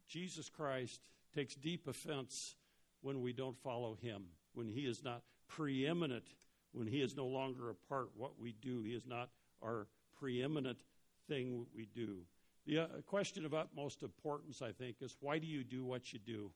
Jesus 0.07 0.49
Christ 0.49 1.01
takes 1.33 1.55
deep 1.55 1.87
offense 1.87 2.55
when 3.01 3.21
we 3.21 3.33
don't 3.33 3.57
follow 3.57 3.97
him, 4.01 4.23
when 4.53 4.67
he 4.67 4.81
is 4.81 5.03
not 5.03 5.21
preeminent, 5.47 6.23
when 6.71 6.87
he 6.87 7.01
is 7.01 7.15
no 7.15 7.25
longer 7.25 7.69
a 7.69 7.75
part 7.75 8.09
what 8.15 8.39
we 8.39 8.53
do. 8.61 8.83
He 8.83 8.91
is 8.91 9.05
not 9.05 9.29
our 9.61 9.87
preeminent 10.17 10.79
thing 11.27 11.65
we 11.75 11.87
do. 11.93 12.19
The 12.65 12.79
uh, 12.79 12.87
question 13.05 13.45
of 13.45 13.53
utmost 13.53 14.03
importance, 14.03 14.61
I 14.61 14.71
think, 14.71 14.97
is 15.01 15.17
why 15.19 15.37
do 15.37 15.47
you 15.47 15.63
do 15.63 15.83
what 15.83 16.13
you 16.13 16.19
do? 16.19 16.51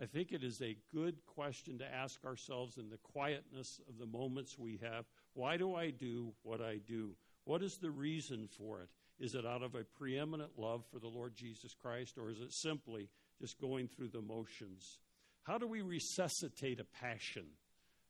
I 0.00 0.06
think 0.06 0.32
it 0.32 0.42
is 0.42 0.62
a 0.62 0.76
good 0.94 1.16
question 1.26 1.76
to 1.78 1.94
ask 1.94 2.24
ourselves 2.24 2.78
in 2.78 2.88
the 2.88 2.98
quietness 2.98 3.80
of 3.88 3.98
the 3.98 4.06
moments 4.06 4.58
we 4.58 4.80
have. 4.82 5.04
Why 5.34 5.56
do 5.56 5.74
I 5.74 5.90
do 5.90 6.32
what 6.42 6.62
I 6.62 6.78
do? 6.86 7.10
What 7.44 7.62
is 7.62 7.76
the 7.76 7.90
reason 7.90 8.48
for 8.48 8.80
it? 8.80 8.88
Is 9.18 9.34
it 9.34 9.44
out 9.44 9.62
of 9.62 9.74
a 9.74 9.84
preeminent 9.84 10.52
love 10.56 10.84
for 10.90 10.98
the 10.98 11.08
Lord 11.08 11.34
Jesus 11.34 11.74
Christ, 11.74 12.16
or 12.16 12.30
is 12.30 12.40
it 12.40 12.52
simply 12.52 13.10
just 13.40 13.60
going 13.60 13.88
through 13.88 14.08
the 14.08 14.20
motions? 14.20 14.98
How 15.42 15.58
do 15.58 15.66
we 15.66 15.80
resuscitate 15.80 16.80
a 16.80 16.84
passion? 16.84 17.46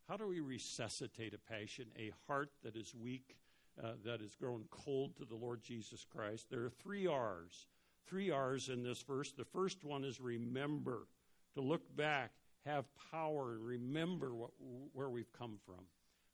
How 0.08 0.16
do 0.16 0.26
we 0.26 0.40
resuscitate 0.40 1.34
a 1.34 1.38
passion, 1.38 1.86
a 1.96 2.12
heart 2.26 2.50
that 2.64 2.76
is 2.76 2.92
weak, 2.94 3.36
uh, 3.82 3.92
that 4.04 4.20
has 4.20 4.34
grown 4.34 4.64
cold 4.70 5.16
to 5.16 5.24
the 5.24 5.36
Lord 5.36 5.62
Jesus 5.62 6.04
Christ? 6.04 6.46
There 6.50 6.64
are 6.64 6.72
three 6.82 7.06
R's. 7.06 7.66
Three 8.08 8.30
R's 8.30 8.68
in 8.68 8.82
this 8.82 9.02
verse. 9.02 9.30
The 9.32 9.44
first 9.44 9.84
one 9.84 10.04
is 10.04 10.20
remember, 10.20 11.06
to 11.54 11.60
look 11.60 11.96
back, 11.96 12.32
have 12.66 12.86
power, 13.12 13.52
and 13.52 13.64
remember 13.64 14.34
what, 14.34 14.50
where 14.92 15.10
we've 15.10 15.32
come 15.32 15.58
from. 15.64 15.84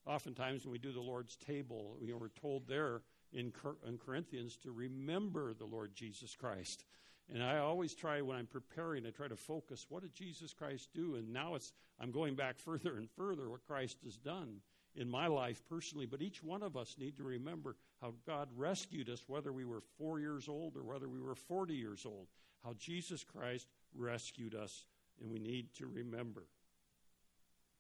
Oftentimes, 0.07 0.65
when 0.65 0.73
we 0.73 0.79
do 0.79 0.93
the 0.93 1.01
Lord's 1.01 1.37
table, 1.37 1.99
you 2.01 2.17
we're 2.17 2.29
told 2.29 2.67
there 2.67 3.03
in, 3.33 3.53
in 3.87 3.99
Corinthians 3.99 4.57
to 4.63 4.71
remember 4.71 5.53
the 5.53 5.67
Lord 5.67 5.95
Jesus 5.95 6.35
Christ. 6.35 6.85
And 7.33 7.43
I 7.43 7.59
always 7.59 7.95
try 7.95 8.21
when 8.21 8.37
I'm 8.37 8.47
preparing, 8.47 9.05
I 9.05 9.11
try 9.11 9.27
to 9.27 9.37
focus 9.37 9.87
what 9.89 10.03
did 10.03 10.15
Jesus 10.15 10.53
Christ 10.53 10.91
do? 10.95 11.17
And 11.17 11.33
now 11.33 11.55
it's 11.55 11.73
I'm 12.01 12.13
going 12.13 12.35
back 12.35 12.59
further 12.65 12.97
and 12.97 13.11
further 13.11 13.51
what 13.51 13.67
Christ 13.67 13.99
has 14.05 14.17
done 14.17 14.61
in 14.95 15.11
my 15.11 15.27
life 15.27 15.63
personally. 15.69 16.07
But 16.07 16.23
each 16.23 16.43
one 16.43 16.63
of 16.63 16.77
us 16.77 16.97
need 16.99 17.17
to 17.17 17.25
remember 17.25 17.77
how 18.01 18.15
God 18.27 18.49
rescued 18.57 19.09
us, 19.09 19.25
whether 19.27 19.53
we 19.53 19.65
were 19.65 19.83
four 19.99 20.21
years 20.21 20.49
old 20.49 20.77
or 20.77 20.85
whether 20.85 21.09
we 21.09 21.21
were 21.21 21.35
40 21.35 21.75
years 21.75 22.07
old. 22.07 22.29
How 22.65 22.75
Jesus 22.75 23.23
Christ 23.25 23.69
rescued 23.95 24.55
us, 24.55 24.85
and 25.21 25.31
we 25.31 25.39
need 25.39 25.73
to 25.75 25.87
remember. 25.87 26.43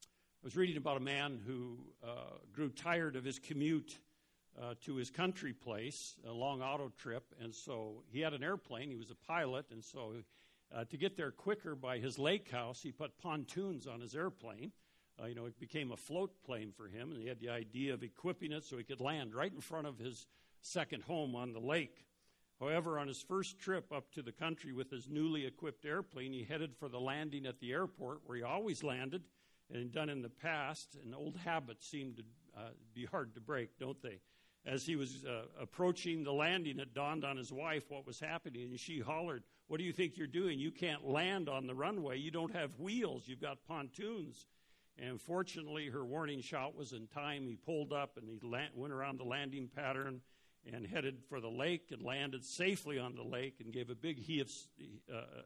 I 0.02 0.46
was 0.46 0.56
reading 0.56 0.76
about 0.76 0.96
a 0.96 1.00
man 1.00 1.40
who 1.44 1.78
uh, 2.06 2.38
grew 2.52 2.70
tired 2.70 3.16
of 3.16 3.24
his 3.24 3.38
commute 3.38 3.98
uh, 4.60 4.74
to 4.84 4.96
his 4.96 5.10
country 5.10 5.52
place, 5.52 6.16
a 6.26 6.32
long 6.32 6.62
auto 6.62 6.90
trip, 6.96 7.34
and 7.40 7.54
so 7.54 8.02
he 8.10 8.20
had 8.20 8.32
an 8.32 8.42
airplane. 8.42 8.90
He 8.90 8.96
was 8.96 9.10
a 9.10 9.26
pilot, 9.26 9.66
and 9.70 9.84
so 9.84 10.14
uh, 10.74 10.84
to 10.84 10.96
get 10.96 11.16
there 11.16 11.30
quicker 11.30 11.74
by 11.74 11.98
his 11.98 12.18
lake 12.18 12.50
house, 12.50 12.80
he 12.82 12.92
put 12.92 13.18
pontoons 13.18 13.86
on 13.86 14.00
his 14.00 14.14
airplane. 14.14 14.72
Uh, 15.20 15.26
you 15.26 15.34
know, 15.34 15.46
it 15.46 15.58
became 15.58 15.92
a 15.92 15.96
float 15.96 16.30
plane 16.44 16.72
for 16.76 16.88
him, 16.88 17.12
and 17.12 17.20
he 17.20 17.28
had 17.28 17.40
the 17.40 17.48
idea 17.48 17.94
of 17.94 18.02
equipping 18.02 18.52
it 18.52 18.64
so 18.64 18.76
he 18.76 18.84
could 18.84 19.00
land 19.00 19.34
right 19.34 19.52
in 19.52 19.60
front 19.60 19.86
of 19.86 19.98
his 19.98 20.26
second 20.60 21.02
home 21.04 21.34
on 21.34 21.52
the 21.52 21.60
lake. 21.60 22.04
However, 22.60 22.98
on 22.98 23.08
his 23.08 23.22
first 23.22 23.58
trip 23.58 23.92
up 23.92 24.10
to 24.12 24.22
the 24.22 24.32
country 24.32 24.72
with 24.72 24.90
his 24.90 25.08
newly 25.08 25.46
equipped 25.46 25.84
airplane, 25.84 26.32
he 26.32 26.42
headed 26.42 26.74
for 26.74 26.88
the 26.88 27.00
landing 27.00 27.46
at 27.46 27.60
the 27.60 27.72
airport 27.72 28.20
where 28.24 28.38
he 28.38 28.42
always 28.42 28.82
landed 28.82 29.22
and 29.72 29.92
done 29.92 30.08
in 30.08 30.22
the 30.22 30.30
past, 30.30 30.96
and 31.02 31.14
old 31.14 31.36
habits 31.36 31.86
seem 31.86 32.14
to 32.14 32.22
uh, 32.56 32.68
be 32.94 33.04
hard 33.04 33.34
to 33.34 33.40
break, 33.40 33.78
don't 33.78 34.00
they? 34.02 34.20
As 34.66 34.84
he 34.84 34.96
was 34.96 35.24
uh, 35.24 35.42
approaching 35.60 36.24
the 36.24 36.32
landing, 36.32 36.80
it 36.80 36.92
dawned 36.92 37.24
on 37.24 37.36
his 37.36 37.52
wife 37.52 37.84
what 37.88 38.04
was 38.04 38.18
happening, 38.18 38.70
and 38.70 38.80
she 38.80 38.98
hollered, 38.98 39.44
What 39.68 39.78
do 39.78 39.84
you 39.84 39.92
think 39.92 40.16
you're 40.16 40.26
doing? 40.26 40.58
You 40.58 40.72
can't 40.72 41.06
land 41.06 41.48
on 41.48 41.68
the 41.68 41.74
runway. 41.74 42.18
You 42.18 42.32
don't 42.32 42.52
have 42.52 42.78
wheels, 42.78 43.24
you've 43.26 43.40
got 43.40 43.64
pontoons. 43.68 44.46
And 44.98 45.20
fortunately, 45.20 45.88
her 45.88 46.04
warning 46.04 46.40
shot 46.40 46.74
was 46.74 46.92
in 46.92 47.06
time. 47.06 47.46
He 47.46 47.54
pulled 47.54 47.92
up 47.92 48.16
and 48.16 48.28
he 48.28 48.40
went 48.74 48.92
around 48.92 49.18
the 49.18 49.24
landing 49.24 49.68
pattern 49.68 50.22
and 50.72 50.86
headed 50.86 51.18
for 51.28 51.40
the 51.40 51.50
lake 51.50 51.90
and 51.92 52.02
landed 52.02 52.44
safely 52.44 52.98
on 52.98 53.14
the 53.14 53.22
lake 53.22 53.60
and 53.60 53.72
gave 53.72 53.90
a 53.90 53.94
big 53.94 54.18
heave, 54.18 54.50
uh, 55.14 55.42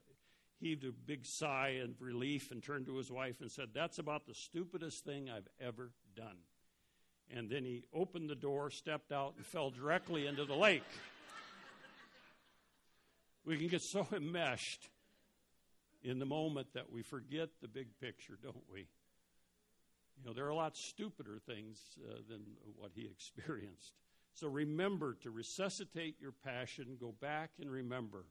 heaved 0.60 0.84
a 0.84 0.92
big 0.92 1.26
sigh 1.26 1.80
of 1.82 2.00
relief 2.00 2.52
and 2.52 2.62
turned 2.62 2.86
to 2.86 2.96
his 2.96 3.10
wife 3.10 3.40
and 3.40 3.50
said, 3.50 3.70
That's 3.74 3.98
about 3.98 4.24
the 4.24 4.34
stupidest 4.34 5.04
thing 5.04 5.28
I've 5.28 5.48
ever 5.60 5.90
done. 6.14 6.36
And 7.34 7.48
then 7.48 7.64
he 7.64 7.84
opened 7.94 8.28
the 8.28 8.34
door, 8.34 8.70
stepped 8.70 9.12
out, 9.12 9.34
and 9.36 9.46
fell 9.46 9.70
directly 9.70 10.26
into 10.26 10.44
the 10.44 10.54
lake. 10.54 10.84
we 13.44 13.56
can 13.56 13.68
get 13.68 13.82
so 13.82 14.06
enmeshed 14.12 14.88
in 16.02 16.18
the 16.18 16.26
moment 16.26 16.68
that 16.74 16.90
we 16.90 17.02
forget 17.02 17.50
the 17.60 17.68
big 17.68 17.88
picture, 18.00 18.38
don't 18.42 18.64
we? 18.72 18.80
You 18.80 20.26
know, 20.26 20.32
there 20.32 20.44
are 20.44 20.50
a 20.50 20.54
lot 20.54 20.76
stupider 20.76 21.38
things 21.46 21.78
uh, 22.08 22.16
than 22.28 22.40
what 22.76 22.90
he 22.94 23.02
experienced. 23.10 23.92
So 24.34 24.48
remember 24.48 25.16
to 25.22 25.30
resuscitate 25.30 26.16
your 26.20 26.32
passion. 26.32 26.96
Go 27.00 27.14
back 27.20 27.50
and 27.60 27.70
remember 27.70 28.24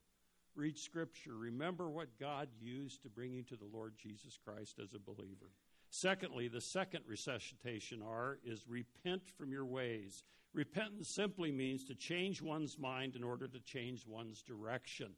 read 0.60 0.78
Scripture, 0.78 1.36
remember 1.36 1.90
what 1.90 2.20
God 2.20 2.50
used 2.60 3.04
to 3.04 3.10
bring 3.10 3.32
you 3.32 3.44
to 3.44 3.56
the 3.56 3.70
Lord 3.72 3.94
Jesus 3.98 4.38
Christ 4.44 4.80
as 4.84 4.94
a 4.94 5.00
believer. 5.00 5.52
Secondly, 5.90 6.48
the 6.48 6.62
second 6.62 7.04
resuscitation 7.08 8.02
R 8.02 8.38
is 8.44 8.68
repent 8.68 9.24
from 9.38 9.52
your 9.52 9.66
ways. 9.66 10.24
Repentance 10.54 11.10
simply 11.10 11.52
means 11.52 11.84
to 11.86 11.96
change 11.96 12.42
one's 12.42 12.78
mind 12.78 13.16
in 13.16 13.24
order 13.24 13.48
to 13.48 13.60
change 13.60 14.06
one's 14.08 14.42
direction. 14.42 15.12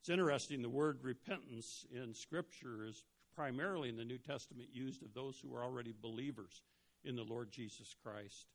It's 0.00 0.08
interesting, 0.08 0.62
the 0.62 0.68
word 0.68 0.98
repentance 1.02 1.84
in 1.92 2.14
Scripture 2.14 2.84
is 2.84 3.04
primarily 3.34 3.88
in 3.88 3.96
the 3.96 4.04
New 4.04 4.18
Testament 4.18 4.68
used 4.72 5.02
of 5.02 5.14
those 5.14 5.38
who 5.38 5.54
are 5.54 5.64
already 5.64 5.94
believers 6.00 6.62
in 7.04 7.16
the 7.16 7.24
Lord 7.24 7.50
Jesus 7.50 7.94
Christ. 8.02 8.46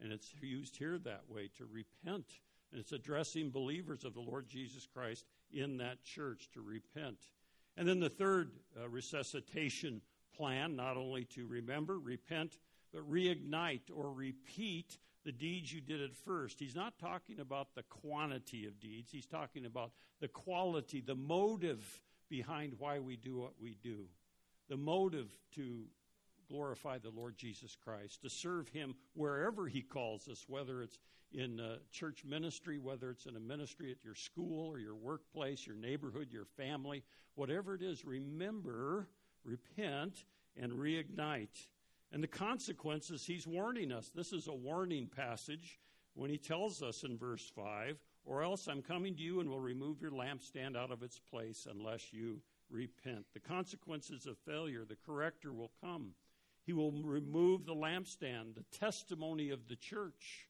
And 0.00 0.12
it's 0.12 0.32
used 0.40 0.76
here 0.76 0.98
that 0.98 1.22
way 1.28 1.50
to 1.56 1.66
repent. 1.66 2.26
And 2.70 2.80
it's 2.80 2.92
addressing 2.92 3.50
believers 3.50 4.04
of 4.04 4.14
the 4.14 4.20
Lord 4.20 4.48
Jesus 4.48 4.86
Christ 4.86 5.24
in 5.52 5.78
that 5.78 6.04
church 6.04 6.50
to 6.52 6.60
repent. 6.60 7.18
And 7.76 7.88
then 7.88 8.00
the 8.00 8.10
third 8.10 8.52
uh, 8.80 8.88
resuscitation 8.88 10.00
plan, 10.38 10.76
not 10.76 10.96
only 10.96 11.24
to 11.24 11.46
remember, 11.46 11.98
repent, 11.98 12.58
but 12.92 13.10
reignite 13.10 13.90
or 13.94 14.12
repeat 14.12 14.96
the 15.24 15.32
deeds 15.32 15.72
you 15.72 15.80
did 15.80 16.00
at 16.00 16.14
first. 16.14 16.58
He's 16.58 16.76
not 16.76 16.98
talking 16.98 17.40
about 17.40 17.74
the 17.74 17.82
quantity 17.82 18.66
of 18.66 18.80
deeds, 18.80 19.10
he's 19.10 19.26
talking 19.26 19.66
about 19.66 19.90
the 20.20 20.28
quality, 20.28 21.00
the 21.00 21.14
motive 21.14 22.00
behind 22.28 22.74
why 22.78 22.98
we 22.98 23.16
do 23.16 23.38
what 23.38 23.54
we 23.60 23.76
do. 23.82 24.06
The 24.68 24.76
motive 24.76 25.28
to 25.54 25.84
glorify 26.48 26.98
the 26.98 27.10
Lord 27.10 27.36
Jesus 27.36 27.76
Christ, 27.76 28.22
to 28.22 28.30
serve 28.30 28.68
Him 28.68 28.94
wherever 29.14 29.66
He 29.66 29.82
calls 29.82 30.28
us, 30.28 30.44
whether 30.48 30.82
it's 30.82 30.98
in 31.32 31.60
uh, 31.60 31.76
church 31.92 32.24
ministry, 32.24 32.78
whether 32.78 33.10
it's 33.10 33.26
in 33.26 33.36
a 33.36 33.40
ministry 33.40 33.90
at 33.90 34.02
your 34.02 34.14
school 34.14 34.66
or 34.68 34.78
your 34.78 34.94
workplace, 34.94 35.66
your 35.66 35.76
neighborhood, 35.76 36.28
your 36.30 36.46
family, 36.56 37.02
whatever 37.34 37.74
it 37.74 37.82
is, 37.82 38.04
remember, 38.04 39.08
repent, 39.48 40.24
and 40.56 40.72
reignite. 40.72 41.66
And 42.12 42.22
the 42.22 42.28
consequences, 42.28 43.24
he's 43.24 43.46
warning 43.46 43.92
us. 43.92 44.10
This 44.14 44.32
is 44.32 44.48
a 44.48 44.52
warning 44.52 45.08
passage 45.08 45.78
when 46.14 46.30
he 46.30 46.38
tells 46.38 46.82
us 46.82 47.04
in 47.04 47.18
verse 47.18 47.50
5 47.54 47.98
or 48.24 48.42
else 48.42 48.68
I'm 48.68 48.82
coming 48.82 49.16
to 49.16 49.22
you 49.22 49.40
and 49.40 49.48
will 49.48 49.60
remove 49.60 50.02
your 50.02 50.10
lampstand 50.10 50.76
out 50.76 50.90
of 50.90 51.02
its 51.02 51.18
place 51.18 51.66
unless 51.70 52.12
you 52.12 52.40
repent. 52.70 53.24
The 53.32 53.40
consequences 53.40 54.26
of 54.26 54.36
failure, 54.38 54.84
the 54.84 54.98
corrector 55.06 55.52
will 55.52 55.72
come. 55.80 56.10
He 56.66 56.74
will 56.74 56.92
remove 56.92 57.64
the 57.64 57.74
lampstand, 57.74 58.54
the 58.54 58.78
testimony 58.78 59.48
of 59.48 59.66
the 59.68 59.76
church. 59.76 60.46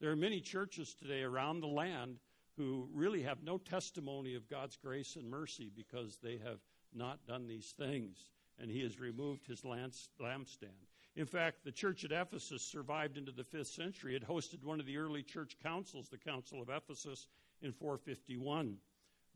There 0.00 0.10
are 0.10 0.16
many 0.16 0.40
churches 0.40 0.94
today 0.94 1.22
around 1.22 1.60
the 1.60 1.68
land 1.68 2.18
who 2.58 2.86
really 2.92 3.22
have 3.22 3.42
no 3.42 3.56
testimony 3.56 4.34
of 4.34 4.50
God's 4.50 4.76
grace 4.76 5.16
and 5.16 5.30
mercy 5.30 5.70
because 5.74 6.18
they 6.22 6.38
have 6.44 6.58
not 6.94 7.26
done 7.26 7.46
these 7.46 7.72
things. 7.78 8.28
And 8.62 8.70
He 8.70 8.80
has 8.82 8.98
removed 8.98 9.46
His 9.46 9.62
lampstand. 9.62 10.86
In 11.14 11.26
fact, 11.26 11.64
the 11.64 11.72
church 11.72 12.04
at 12.04 12.12
Ephesus 12.12 12.62
survived 12.62 13.18
into 13.18 13.32
the 13.32 13.44
fifth 13.44 13.66
century. 13.66 14.16
It 14.16 14.26
hosted 14.26 14.64
one 14.64 14.80
of 14.80 14.86
the 14.86 14.96
early 14.96 15.22
church 15.22 15.56
councils, 15.62 16.08
the 16.08 16.16
Council 16.16 16.62
of 16.62 16.70
Ephesus, 16.70 17.26
in 17.60 17.72
451. 17.72 18.78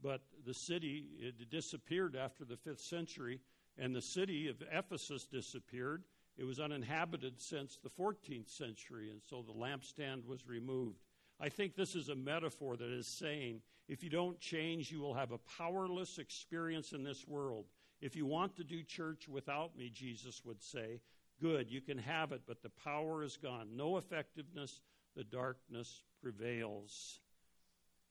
But 0.02 0.22
the 0.46 0.54
city 0.54 1.08
it 1.18 1.50
disappeared 1.50 2.16
after 2.16 2.44
the 2.44 2.56
fifth 2.56 2.80
century, 2.80 3.40
and 3.76 3.94
the 3.94 4.00
city 4.00 4.48
of 4.48 4.62
Ephesus 4.72 5.26
disappeared. 5.26 6.04
It 6.38 6.44
was 6.44 6.60
uninhabited 6.60 7.40
since 7.40 7.76
the 7.76 7.90
14th 7.90 8.48
century, 8.48 9.10
and 9.10 9.20
so 9.22 9.42
the 9.42 9.52
lampstand 9.52 10.24
was 10.26 10.46
removed. 10.46 11.00
I 11.40 11.48
think 11.48 11.74
this 11.74 11.94
is 11.94 12.08
a 12.08 12.14
metaphor 12.14 12.76
that 12.76 12.90
is 12.90 13.06
saying 13.06 13.60
if 13.88 14.02
you 14.02 14.10
don't 14.10 14.40
change, 14.40 14.90
you 14.90 15.00
will 15.00 15.14
have 15.14 15.32
a 15.32 15.38
powerless 15.38 16.18
experience 16.18 16.92
in 16.92 17.04
this 17.04 17.26
world. 17.26 17.66
If 18.00 18.14
you 18.14 18.26
want 18.26 18.56
to 18.56 18.64
do 18.64 18.82
church 18.82 19.28
without 19.28 19.76
me, 19.76 19.90
Jesus 19.92 20.44
would 20.44 20.62
say, 20.62 21.00
good, 21.40 21.70
you 21.70 21.80
can 21.80 21.98
have 21.98 22.32
it, 22.32 22.42
but 22.46 22.62
the 22.62 22.70
power 22.70 23.22
is 23.22 23.37
gone. 23.37 23.68
No 23.74 23.96
effectiveness, 23.96 24.80
the 25.16 25.24
darkness 25.24 26.02
prevails. 26.22 27.20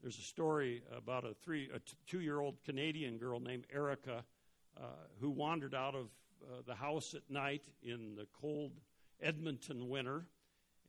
There's 0.01 0.17
a 0.17 0.23
story 0.23 0.83
about 0.95 1.23
a 1.23 1.33
three, 1.43 1.69
a 1.73 1.79
two-year-old 2.07 2.63
Canadian 2.63 3.17
girl 3.17 3.39
named 3.39 3.65
Erica 3.73 4.23
uh, 4.77 4.81
who 5.19 5.29
wandered 5.29 5.73
out 5.73 5.95
of 5.95 6.07
uh, 6.43 6.61
the 6.67 6.75
house 6.75 7.13
at 7.13 7.23
night 7.29 7.63
in 7.81 8.15
the 8.15 8.27
cold 8.39 8.71
Edmonton 9.21 9.89
winter, 9.89 10.25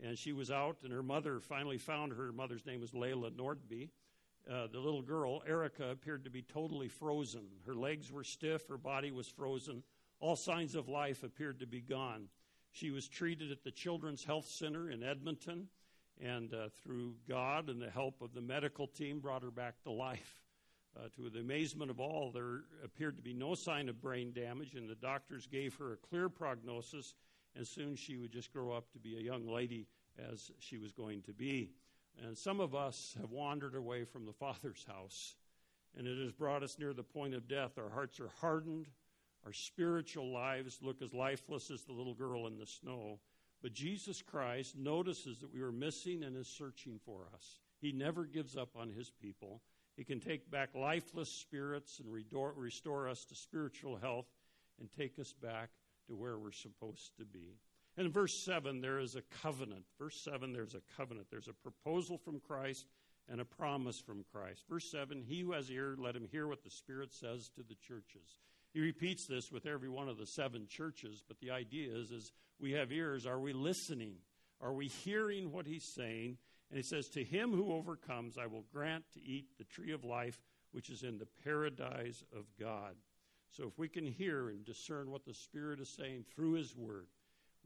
and 0.02 0.18
she 0.18 0.32
was 0.32 0.50
out, 0.50 0.78
and 0.82 0.92
her 0.92 1.02
mother 1.02 1.40
finally 1.40 1.78
found 1.78 2.12
her. 2.12 2.26
Her 2.26 2.32
mother's 2.32 2.66
name 2.66 2.80
was 2.80 2.90
Layla 2.90 3.30
Nordby. 3.30 3.88
Uh, 4.50 4.68
the 4.68 4.78
little 4.78 5.02
girl, 5.02 5.42
Erica, 5.46 5.90
appeared 5.90 6.24
to 6.24 6.30
be 6.30 6.42
totally 6.42 6.88
frozen. 6.88 7.46
Her 7.66 7.74
legs 7.74 8.12
were 8.12 8.22
stiff, 8.22 8.68
her 8.68 8.78
body 8.78 9.10
was 9.10 9.26
frozen. 9.26 9.82
All 10.20 10.36
signs 10.36 10.76
of 10.76 10.88
life 10.88 11.24
appeared 11.24 11.60
to 11.60 11.66
be 11.66 11.80
gone. 11.80 12.28
She 12.70 12.90
was 12.90 13.08
treated 13.08 13.50
at 13.50 13.64
the 13.64 13.72
Children's 13.72 14.22
Health 14.22 14.46
Center 14.46 14.88
in 14.90 15.02
Edmonton, 15.02 15.68
and 16.22 16.54
uh, 16.54 16.68
through 16.82 17.14
God 17.28 17.68
and 17.68 17.82
the 17.82 17.90
help 17.90 18.22
of 18.22 18.34
the 18.34 18.40
medical 18.40 18.86
team, 18.86 19.18
brought 19.18 19.42
her 19.42 19.50
back 19.50 19.82
to 19.82 19.90
life. 19.90 20.42
Uh, 20.96 21.08
to 21.16 21.28
the 21.28 21.40
amazement 21.40 21.90
of 21.90 22.00
all, 22.00 22.30
there 22.32 22.60
appeared 22.84 23.16
to 23.16 23.22
be 23.22 23.34
no 23.34 23.54
sign 23.54 23.88
of 23.88 24.00
brain 24.00 24.32
damage, 24.32 24.74
and 24.74 24.88
the 24.88 24.94
doctors 24.94 25.46
gave 25.46 25.74
her 25.74 25.92
a 25.92 25.96
clear 25.96 26.28
prognosis, 26.28 27.14
and 27.54 27.66
soon 27.66 27.96
she 27.96 28.16
would 28.16 28.32
just 28.32 28.52
grow 28.52 28.72
up 28.72 28.90
to 28.92 28.98
be 28.98 29.16
a 29.16 29.20
young 29.20 29.46
lady 29.46 29.86
as 30.30 30.50
she 30.58 30.78
was 30.78 30.92
going 30.92 31.20
to 31.22 31.32
be. 31.32 31.72
And 32.24 32.36
some 32.36 32.60
of 32.60 32.74
us 32.74 33.14
have 33.20 33.30
wandered 33.30 33.74
away 33.74 34.04
from 34.04 34.24
the 34.24 34.32
Father's 34.32 34.84
house, 34.88 35.36
and 35.96 36.06
it 36.06 36.22
has 36.22 36.32
brought 36.32 36.62
us 36.62 36.78
near 36.78 36.92
the 36.92 37.02
point 37.02 37.34
of 37.34 37.48
death. 37.48 37.78
Our 37.78 37.90
hearts 37.90 38.20
are 38.20 38.30
hardened, 38.40 38.88
our 39.44 39.52
spiritual 39.52 40.32
lives 40.32 40.78
look 40.82 41.02
as 41.02 41.14
lifeless 41.14 41.70
as 41.70 41.82
the 41.82 41.92
little 41.92 42.14
girl 42.14 42.46
in 42.46 42.58
the 42.58 42.66
snow. 42.66 43.20
But 43.62 43.74
Jesus 43.74 44.22
Christ 44.22 44.76
notices 44.76 45.38
that 45.38 45.52
we 45.52 45.62
are 45.62 45.72
missing 45.72 46.24
and 46.24 46.36
is 46.36 46.48
searching 46.48 46.98
for 47.04 47.28
us. 47.34 47.60
He 47.80 47.92
never 47.92 48.24
gives 48.24 48.56
up 48.56 48.70
on 48.76 48.90
his 48.90 49.10
people. 49.10 49.62
He 49.96 50.04
can 50.04 50.20
take 50.20 50.50
back 50.50 50.70
lifeless 50.74 51.30
spirits 51.30 52.00
and 52.00 52.12
restore 52.12 53.08
us 53.08 53.24
to 53.26 53.34
spiritual 53.34 53.96
health 53.96 54.26
and 54.78 54.88
take 54.92 55.18
us 55.18 55.32
back 55.32 55.70
to 56.08 56.16
where 56.16 56.38
we're 56.38 56.52
supposed 56.52 57.16
to 57.18 57.24
be. 57.24 57.56
And 57.96 58.06
in 58.06 58.12
verse 58.12 58.44
7, 58.44 58.80
there 58.80 58.98
is 58.98 59.16
a 59.16 59.22
covenant. 59.42 59.84
Verse 59.98 60.20
7, 60.22 60.52
there's 60.52 60.74
a 60.74 60.82
covenant. 60.96 61.28
There's 61.30 61.48
a 61.48 61.52
proposal 61.52 62.18
from 62.18 62.40
Christ 62.40 62.86
and 63.28 63.40
a 63.40 63.44
promise 63.44 63.98
from 63.98 64.24
Christ. 64.32 64.64
Verse 64.68 64.90
7, 64.90 65.22
he 65.26 65.40
who 65.40 65.52
has 65.52 65.70
ear, 65.70 65.96
let 65.98 66.14
him 66.14 66.28
hear 66.30 66.46
what 66.46 66.62
the 66.62 66.70
Spirit 66.70 67.12
says 67.12 67.48
to 67.56 67.62
the 67.62 67.74
churches. 67.74 68.38
He 68.72 68.80
repeats 68.80 69.26
this 69.26 69.50
with 69.50 69.64
every 69.64 69.88
one 69.88 70.08
of 70.08 70.18
the 70.18 70.26
seven 70.26 70.66
churches, 70.68 71.22
but 71.26 71.40
the 71.40 71.50
idea 71.50 71.90
is, 71.94 72.10
is 72.10 72.32
we 72.60 72.72
have 72.72 72.92
ears. 72.92 73.26
Are 73.26 73.40
we 73.40 73.54
listening? 73.54 74.16
Are 74.60 74.74
we 74.74 74.88
hearing 74.88 75.50
what 75.50 75.66
he's 75.66 75.84
saying? 75.84 76.36
And 76.70 76.76
he 76.76 76.82
says, 76.82 77.08
To 77.08 77.24
him 77.24 77.52
who 77.52 77.72
overcomes, 77.72 78.36
I 78.36 78.46
will 78.46 78.64
grant 78.72 79.04
to 79.14 79.22
eat 79.22 79.46
the 79.56 79.64
tree 79.64 79.92
of 79.92 80.04
life, 80.04 80.40
which 80.72 80.90
is 80.90 81.02
in 81.02 81.16
the 81.16 81.28
paradise 81.42 82.22
of 82.36 82.44
God. 82.60 82.96
So 83.50 83.66
if 83.66 83.78
we 83.78 83.88
can 83.88 84.04
hear 84.04 84.50
and 84.50 84.64
discern 84.64 85.10
what 85.10 85.24
the 85.24 85.32
Spirit 85.34 85.80
is 85.80 85.88
saying 85.88 86.26
through 86.34 86.52
his 86.52 86.76
word, 86.76 87.06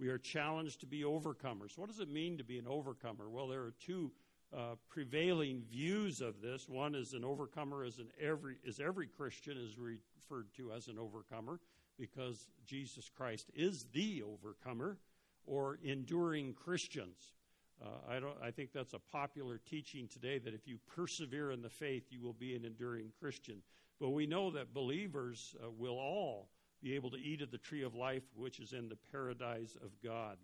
we 0.01 0.09
are 0.09 0.19
challenged 0.19 0.81
to 0.81 0.87
be 0.87 1.03
overcomers. 1.03 1.77
What 1.77 1.91
does 1.91 2.01
it 2.01 2.09
mean 2.09 2.39
to 2.39 2.45
be 2.45 2.59
an 2.59 2.67
overcomer? 2.67 3.29
Well, 3.29 3.49
there 3.49 3.61
are 3.61 3.75
two 3.79 4.11
uh, 4.57 4.77
prevailing 4.89 5.63
views 5.71 6.23
of 6.23 6.41
this. 6.41 6.69
One 6.69 6.95
is 6.95 7.13
an 7.13 7.23
overcomer 7.23 7.85
is 7.85 7.99
an 7.99 8.09
every 8.21 8.57
is 8.65 8.81
every 8.81 9.07
Christian 9.07 9.59
is 9.59 9.77
referred 9.79 10.53
to 10.57 10.73
as 10.73 10.89
an 10.89 10.99
overcomer 10.99 11.61
because 11.99 12.49
Jesus 12.67 13.11
Christ 13.15 13.51
is 13.55 13.85
the 13.93 14.23
overcomer, 14.23 14.97
or 15.45 15.79
enduring 15.85 16.55
Christians. 16.55 17.35
Uh, 17.83 17.89
I, 18.09 18.21
don't, 18.21 18.37
I 18.43 18.51
think 18.51 18.73
that's 18.73 18.95
a 18.95 18.99
popular 18.99 19.61
teaching 19.69 20.09
today 20.09 20.39
that 20.39 20.55
if 20.55 20.67
you 20.67 20.79
persevere 20.95 21.51
in 21.51 21.61
the 21.61 21.69
faith, 21.69 22.05
you 22.09 22.23
will 22.23 22.33
be 22.33 22.55
an 22.55 22.65
enduring 22.65 23.13
Christian. 23.21 23.57
But 24.01 24.11
we 24.11 24.27
know 24.27 24.51
that 24.51 24.73
believers 24.73 25.55
uh, 25.63 25.71
will 25.71 25.99
all 25.99 26.49
be 26.83 26.95
able 26.95 27.11
to 27.11 27.19
eat 27.19 27.43
of 27.43 27.51
the 27.51 27.59
tree 27.59 27.83
of 27.83 27.95
life, 27.95 28.23
which 28.35 28.61
is 28.61 28.73
in 28.73 28.89
the 28.89 28.99
paradise 29.13 29.77
of 29.83 29.91
God. 30.03 30.37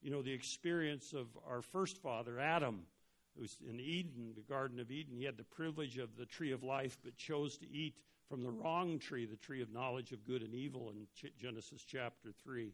You 0.00 0.10
know, 0.10 0.22
the 0.22 0.32
experience 0.32 1.12
of 1.12 1.26
our 1.48 1.62
first 1.62 1.98
father, 1.98 2.38
Adam, 2.40 2.82
who 3.34 3.42
was 3.42 3.56
in 3.68 3.80
Eden, 3.80 4.32
the 4.34 4.42
Garden 4.42 4.80
of 4.80 4.90
Eden, 4.90 5.16
he 5.16 5.24
had 5.24 5.36
the 5.36 5.44
privilege 5.44 5.98
of 5.98 6.16
the 6.16 6.26
tree 6.26 6.52
of 6.52 6.62
life, 6.62 6.98
but 7.04 7.16
chose 7.16 7.56
to 7.58 7.70
eat 7.70 7.94
from 8.28 8.42
the 8.42 8.50
wrong 8.50 8.98
tree, 8.98 9.26
the 9.26 9.36
tree 9.36 9.62
of 9.62 9.72
knowledge 9.72 10.12
of 10.12 10.24
good 10.24 10.42
and 10.42 10.54
evil 10.54 10.90
in 10.90 11.06
Genesis 11.38 11.84
chapter 11.86 12.30
3. 12.42 12.72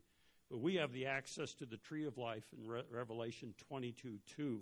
But 0.50 0.60
we 0.60 0.76
have 0.76 0.92
the 0.92 1.06
access 1.06 1.52
to 1.54 1.66
the 1.66 1.76
tree 1.76 2.06
of 2.06 2.16
life 2.16 2.44
in 2.56 2.66
Re- 2.66 2.82
Revelation 2.90 3.54
22 3.68 4.18
2. 4.36 4.60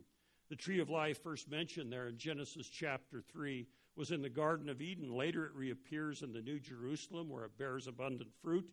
The 0.49 0.57
tree 0.57 0.79
of 0.79 0.89
life, 0.89 1.23
first 1.23 1.51
mentioned 1.51 1.93
there 1.93 2.07
in 2.07 2.19
Genesis 2.19 2.69
chapter 2.69 3.21
3, 3.21 3.67
was 3.97 4.13
in 4.13 4.23
the 4.23 4.29
Garden 4.29 4.69
of 4.69 4.81
Eden. 4.81 5.13
Later 5.13 5.47
it 5.47 5.55
reappears 5.55 6.23
in 6.23 6.33
the 6.33 6.41
New 6.41 6.61
Jerusalem 6.61 7.29
where 7.29 7.45
it 7.45 7.59
bears 7.59 7.89
abundant 7.89 8.31
fruit, 8.43 8.69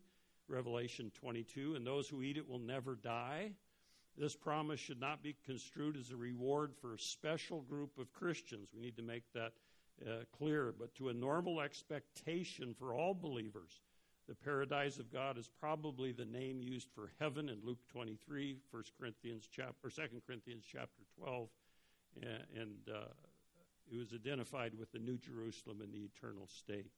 Revelation 0.46 1.10
22, 1.18 1.74
and 1.74 1.84
those 1.84 2.08
who 2.08 2.22
eat 2.22 2.36
it 2.36 2.48
will 2.48 2.60
never 2.60 2.94
die. 2.94 3.50
This 4.16 4.36
promise 4.36 4.78
should 4.78 5.00
not 5.00 5.20
be 5.20 5.34
construed 5.44 5.96
as 5.96 6.12
a 6.12 6.16
reward 6.16 6.74
for 6.80 6.94
a 6.94 6.98
special 6.98 7.62
group 7.62 7.98
of 7.98 8.12
Christians. 8.12 8.68
We 8.72 8.80
need 8.80 8.96
to 8.96 9.02
make 9.02 9.24
that 9.32 9.54
uh, 10.06 10.24
clear, 10.36 10.72
but 10.78 10.94
to 10.96 11.08
a 11.08 11.14
normal 11.14 11.60
expectation 11.60 12.72
for 12.78 12.94
all 12.94 13.14
believers 13.14 13.80
the 14.26 14.34
paradise 14.34 14.98
of 14.98 15.12
God 15.12 15.36
is 15.36 15.50
probably 15.60 16.12
the 16.12 16.24
name 16.24 16.62
used 16.62 16.88
for 16.94 17.12
heaven 17.20 17.50
in 17.50 17.58
Luke 17.62 17.86
23, 17.92 18.56
1 18.70 18.82
Corinthians 18.98 19.46
chapter, 19.50 19.74
or 19.86 19.90
2 19.90 20.02
Corinthians 20.26 20.64
chapter 20.66 21.02
12, 21.18 21.48
and, 22.22 22.60
and 22.60 22.70
uh, 22.88 23.08
it 23.92 23.98
was 23.98 24.12
identified 24.12 24.72
with 24.78 24.92
the 24.92 24.98
New 24.98 25.18
Jerusalem 25.18 25.80
and 25.82 25.92
the 25.92 26.04
eternal 26.04 26.46
state. 26.46 26.90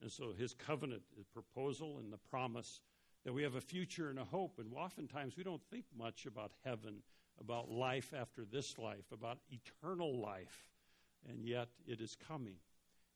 And 0.00 0.10
so 0.10 0.32
his 0.36 0.54
covenant, 0.54 1.02
his 1.16 1.26
proposal, 1.26 1.98
and 1.98 2.12
the 2.12 2.18
promise 2.18 2.80
that 3.24 3.32
we 3.32 3.42
have 3.42 3.54
a 3.54 3.60
future 3.60 4.10
and 4.10 4.18
a 4.18 4.24
hope. 4.24 4.58
And 4.58 4.72
oftentimes 4.74 5.36
we 5.36 5.44
don't 5.44 5.62
think 5.70 5.84
much 5.96 6.26
about 6.26 6.52
heaven, 6.64 6.96
about 7.40 7.70
life 7.70 8.12
after 8.18 8.44
this 8.44 8.78
life, 8.78 9.04
about 9.12 9.38
eternal 9.50 10.20
life, 10.20 10.68
and 11.28 11.44
yet 11.44 11.68
it 11.86 12.00
is 12.00 12.16
coming 12.28 12.56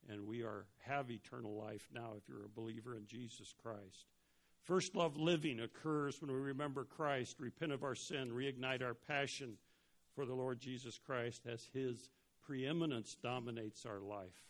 and 0.08 0.26
we 0.26 0.42
are 0.42 0.66
have 0.78 1.10
eternal 1.10 1.54
life 1.56 1.88
now 1.92 2.12
if 2.16 2.28
you're 2.28 2.44
a 2.44 2.48
believer 2.48 2.96
in 2.96 3.06
Jesus 3.06 3.54
Christ. 3.62 4.06
First 4.62 4.96
love 4.96 5.16
living 5.16 5.60
occurs 5.60 6.20
when 6.20 6.30
we 6.30 6.38
remember 6.38 6.84
Christ, 6.84 7.36
repent 7.38 7.72
of 7.72 7.84
our 7.84 7.94
sin, 7.94 8.30
reignite 8.30 8.82
our 8.82 8.94
passion 8.94 9.56
for 10.16 10.24
the 10.24 10.34
Lord 10.34 10.58
Jesus 10.58 10.98
Christ 10.98 11.42
as 11.46 11.68
his 11.74 12.08
preeminence 12.46 13.16
dominates 13.22 13.84
our 13.84 14.00
life. 14.00 14.46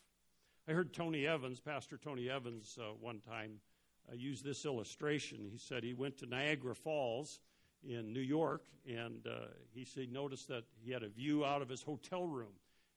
I 0.68 0.72
heard 0.72 0.92
Tony 0.92 1.26
Evans, 1.26 1.58
Pastor 1.58 1.98
Tony 1.98 2.30
Evans, 2.30 2.78
uh, 2.80 2.92
one 3.00 3.20
time 3.20 3.60
uh, 4.08 4.14
use 4.14 4.42
this 4.42 4.64
illustration. 4.64 5.48
He 5.50 5.58
said 5.58 5.82
he 5.82 5.92
went 5.92 6.18
to 6.18 6.26
Niagara 6.26 6.76
Falls 6.76 7.40
in 7.82 8.12
New 8.12 8.20
York, 8.20 8.62
and 8.86 9.26
uh, 9.26 9.46
he 9.74 9.84
said 9.84 10.04
he 10.04 10.12
noticed 10.12 10.46
that 10.48 10.64
he 10.84 10.92
had 10.92 11.02
a 11.02 11.08
view 11.08 11.44
out 11.44 11.62
of 11.62 11.68
his 11.68 11.82
hotel 11.82 12.24
room, 12.24 12.54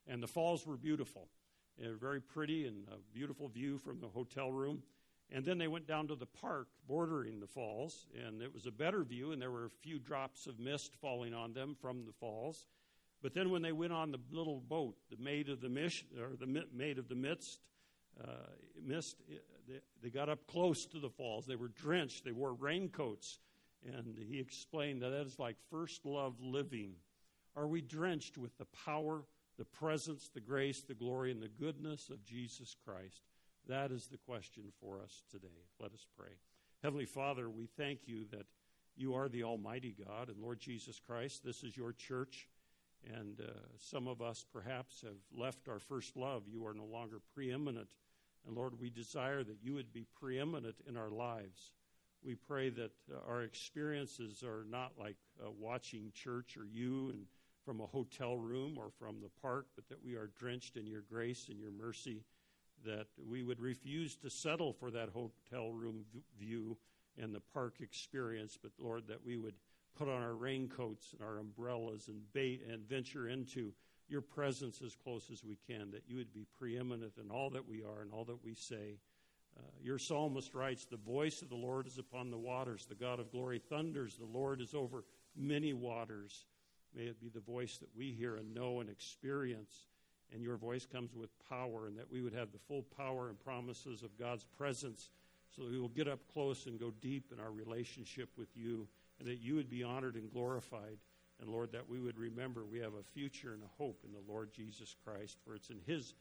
and 0.08 0.22
the 0.22 0.28
falls 0.28 0.68
were 0.68 0.78
beautiful 0.78 1.28
They 1.80 1.88
were 1.88 1.96
very 1.96 2.22
pretty 2.22 2.68
and 2.68 2.88
a 2.90 2.98
beautiful 3.14 3.48
view 3.48 3.80
from 3.80 4.00
the 4.00 4.08
hotel 4.08 4.52
room. 4.52 4.84
And 5.32 5.46
then 5.46 5.60
they 5.60 5.68
went 5.68 5.86
down 5.86 6.08
to 6.08 6.16
the 6.16 6.26
park 6.26 6.68
bordering 6.88 7.40
the 7.40 7.48
falls, 7.48 8.08
and 8.26 8.42
it 8.42 8.52
was 8.52 8.66
a 8.66 8.72
better 8.72 9.04
view, 9.04 9.32
and 9.32 9.42
there 9.42 9.52
were 9.52 9.66
a 9.66 9.82
few 9.82 10.00
drops 10.00 10.48
of 10.48 10.60
mist 10.60 10.96
falling 10.96 11.36
on 11.36 11.54
them 11.54 11.76
from 11.80 12.06
the 12.06 12.14
falls. 12.14 12.66
But 13.22 13.34
then 13.34 13.52
when 13.52 13.62
they 13.62 13.72
went 13.72 13.94
on 13.94 14.12
the 14.12 14.20
little 14.32 14.60
boat, 14.60 14.96
the 15.12 15.22
maid 15.22 15.50
of 15.50 15.62
the 15.62 15.70
mist, 15.70 16.06
or 16.20 16.36
the 16.36 16.66
maid 16.74 16.98
of 16.98 17.10
the 17.10 17.16
mist, 17.16 17.60
uh, 18.24 18.54
mist, 18.84 19.18
they, 19.68 19.80
they 20.02 20.10
got 20.10 20.30
up 20.30 20.48
close 20.48 20.86
to 20.88 21.00
the 21.00 21.10
falls. 21.10 21.46
They 21.46 21.56
were 21.56 21.68
drenched. 21.68 22.26
They 22.26 22.32
wore 22.32 22.54
raincoats, 22.54 23.40
and 23.86 24.18
he 24.18 24.40
explained 24.40 25.02
that 25.04 25.10
that 25.10 25.28
is 25.28 25.38
like 25.38 25.58
first 25.70 26.06
love 26.06 26.42
living. 26.42 26.94
Are 27.56 27.68
we 27.68 27.82
drenched 27.82 28.38
with 28.38 28.58
the 28.58 28.68
power 28.86 29.24
the 29.58 29.66
presence, 29.66 30.30
the 30.34 30.40
grace, 30.40 30.82
the 30.82 30.94
glory, 30.94 31.32
and 31.32 31.42
the 31.42 31.50
goodness 31.50 32.10
of 32.10 32.24
Jesus 32.24 32.76
Christ? 32.86 33.29
That 33.70 33.92
is 33.92 34.08
the 34.08 34.18
question 34.18 34.64
for 34.82 35.00
us 35.00 35.24
today. 35.30 35.48
Let 35.80 35.94
us 35.94 36.08
pray. 36.18 36.32
Heavenly 36.82 37.06
Father, 37.06 37.52
we 37.52 37.68
thank 37.78 38.08
you 38.08 38.26
that 38.32 38.48
You 38.96 39.14
are 39.14 39.30
the 39.30 39.44
Almighty 39.44 39.96
God, 40.06 40.28
and 40.28 40.42
Lord 40.42 40.60
Jesus 40.60 41.00
Christ, 41.00 41.44
this 41.46 41.64
is 41.64 41.78
your 41.78 41.94
church. 41.94 42.50
And 43.16 43.40
uh, 43.40 43.54
some 43.78 44.08
of 44.08 44.22
us 44.22 44.46
perhaps 44.52 45.02
have 45.04 45.16
left 45.34 45.70
our 45.70 45.80
first 45.80 46.18
love. 46.18 46.44
You 46.52 46.66
are 46.66 46.74
no 46.74 46.84
longer 46.84 47.22
preeminent. 47.34 47.88
And 48.46 48.58
Lord, 48.58 48.74
we 48.78 48.90
desire 48.90 49.44
that 49.44 49.64
you 49.64 49.76
would 49.76 49.94
be 49.94 50.06
preeminent 50.20 50.76
in 50.88 50.98
our 50.98 51.12
lives. 51.12 51.74
We 52.24 52.36
pray 52.36 52.70
that 52.72 52.92
uh, 53.10 53.20
our 53.26 53.44
experiences 53.44 54.44
are 54.44 54.66
not 54.70 54.94
like 55.00 55.16
uh, 55.42 55.52
watching 55.58 56.12
church 56.14 56.58
or 56.58 56.66
you 56.66 57.12
and 57.12 57.26
from 57.64 57.80
a 57.80 57.86
hotel 57.86 58.36
room 58.36 58.78
or 58.78 58.90
from 59.00 59.22
the 59.22 59.30
park, 59.42 59.68
but 59.76 59.88
that 59.90 60.04
we 60.04 60.16
are 60.16 60.32
drenched 60.38 60.76
in 60.76 60.88
your 60.88 61.04
grace 61.10 61.48
and 61.50 61.60
your 61.60 61.72
mercy, 61.72 62.24
that 62.86 63.08
we 63.30 63.44
would 63.44 63.60
refuse 63.60 64.16
to 64.18 64.30
settle 64.30 64.74
for 64.74 64.92
that 64.92 65.10
hotel 65.10 65.72
room 65.72 66.06
view 66.40 66.78
and 67.18 67.34
the 67.34 67.42
park 67.54 67.76
experience, 67.82 68.58
but 68.62 68.72
Lord, 68.80 69.08
that 69.08 69.26
we 69.26 69.38
would 69.38 69.56
put 69.98 70.08
on 70.08 70.22
our 70.22 70.36
raincoats 70.36 71.14
and 71.14 71.22
our 71.22 71.40
umbrellas 71.40 72.08
and 72.08 72.22
and 72.36 72.88
venture 72.88 73.28
into 73.28 73.74
your 74.08 74.22
presence 74.22 74.82
as 74.84 74.96
close 74.96 75.30
as 75.32 75.44
we 75.44 75.58
can, 75.68 75.92
that 75.92 76.04
you 76.08 76.18
would 76.18 76.34
be 76.34 76.46
preeminent 76.58 77.14
in 77.24 77.30
all 77.30 77.50
that 77.52 77.68
we 77.68 77.84
are 77.84 78.02
and 78.02 78.12
all 78.12 78.26
that 78.26 78.44
we 78.44 78.54
say. 78.56 78.98
Uh, 79.58 79.62
your 79.82 80.00
psalmist 80.00 80.54
writes, 80.56 80.86
The 80.86 80.98
voice 80.98 81.42
of 81.42 81.50
the 81.50 81.56
Lord 81.56 81.86
is 81.86 81.98
upon 81.98 82.32
the 82.32 82.38
waters. 82.38 82.86
The 82.86 82.96
God 82.96 83.20
of 83.20 83.32
glory 83.32 83.60
thunders. 83.60 84.16
The 84.16 84.26
Lord 84.26 84.62
is 84.62 84.74
over 84.74 85.04
many 85.36 85.74
waters. 85.74 86.46
May 86.96 87.04
it 87.04 87.22
be 87.22 87.30
the 87.30 87.40
voice 87.40 87.78
that 87.78 87.90
we 87.96 88.12
hear 88.12 88.36
and 88.36 88.54
know 88.54 88.80
and 88.80 88.90
experience. 88.90 89.89
And 90.34 90.44
your 90.44 90.58
voice 90.58 90.86
comes 90.86 91.16
with 91.16 91.30
power, 91.50 91.88
and 91.88 91.98
that 91.98 92.12
we 92.12 92.22
would 92.22 92.34
have 92.34 92.52
the 92.52 92.60
full 92.60 92.84
power 92.96 93.30
and 93.30 93.40
promises 93.40 94.04
of 94.04 94.18
God's 94.18 94.44
presence 94.44 95.10
so 95.50 95.64
that 95.64 95.72
we 95.72 95.80
will 95.80 95.90
get 95.90 96.08
up 96.08 96.20
close 96.32 96.68
and 96.68 96.80
go 96.80 96.92
deep 97.02 97.32
in 97.34 97.40
our 97.40 97.52
relationship 97.52 98.30
with 98.38 98.50
you, 98.56 98.88
and 99.20 99.28
that 99.28 99.40
you 99.40 99.56
would 99.56 99.70
be 99.70 99.84
honored 99.84 100.16
and 100.16 100.32
glorified. 100.32 100.98
And 101.42 101.50
Lord, 101.50 101.72
that 101.72 101.90
we 101.90 102.00
would 102.00 102.18
remember 102.18 102.66
we 102.66 102.80
have 102.80 102.94
a 102.94 103.04
future 103.04 103.54
and 103.54 103.64
a 103.64 103.84
hope 103.84 104.04
in 104.06 104.12
the 104.12 104.32
Lord 104.32 104.54
Jesus 104.54 104.96
Christ, 105.04 105.38
for 105.44 105.56
it's 105.56 105.70
in 105.70 105.80
his 105.86 106.14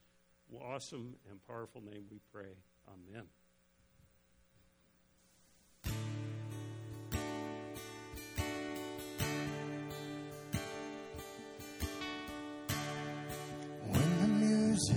awesome 0.57 1.15
and 1.29 1.45
powerful 1.47 1.81
name 1.81 2.05
we 2.09 2.19
pray. 2.31 2.55
Amen. 2.87 3.38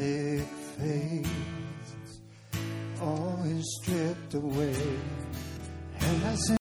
Music 0.03 0.49
fades, 0.79 2.21
all 3.01 3.39
is 3.45 3.81
stripped 3.81 4.35
away, 4.35 4.75
and 6.01 6.25
I 6.25 6.35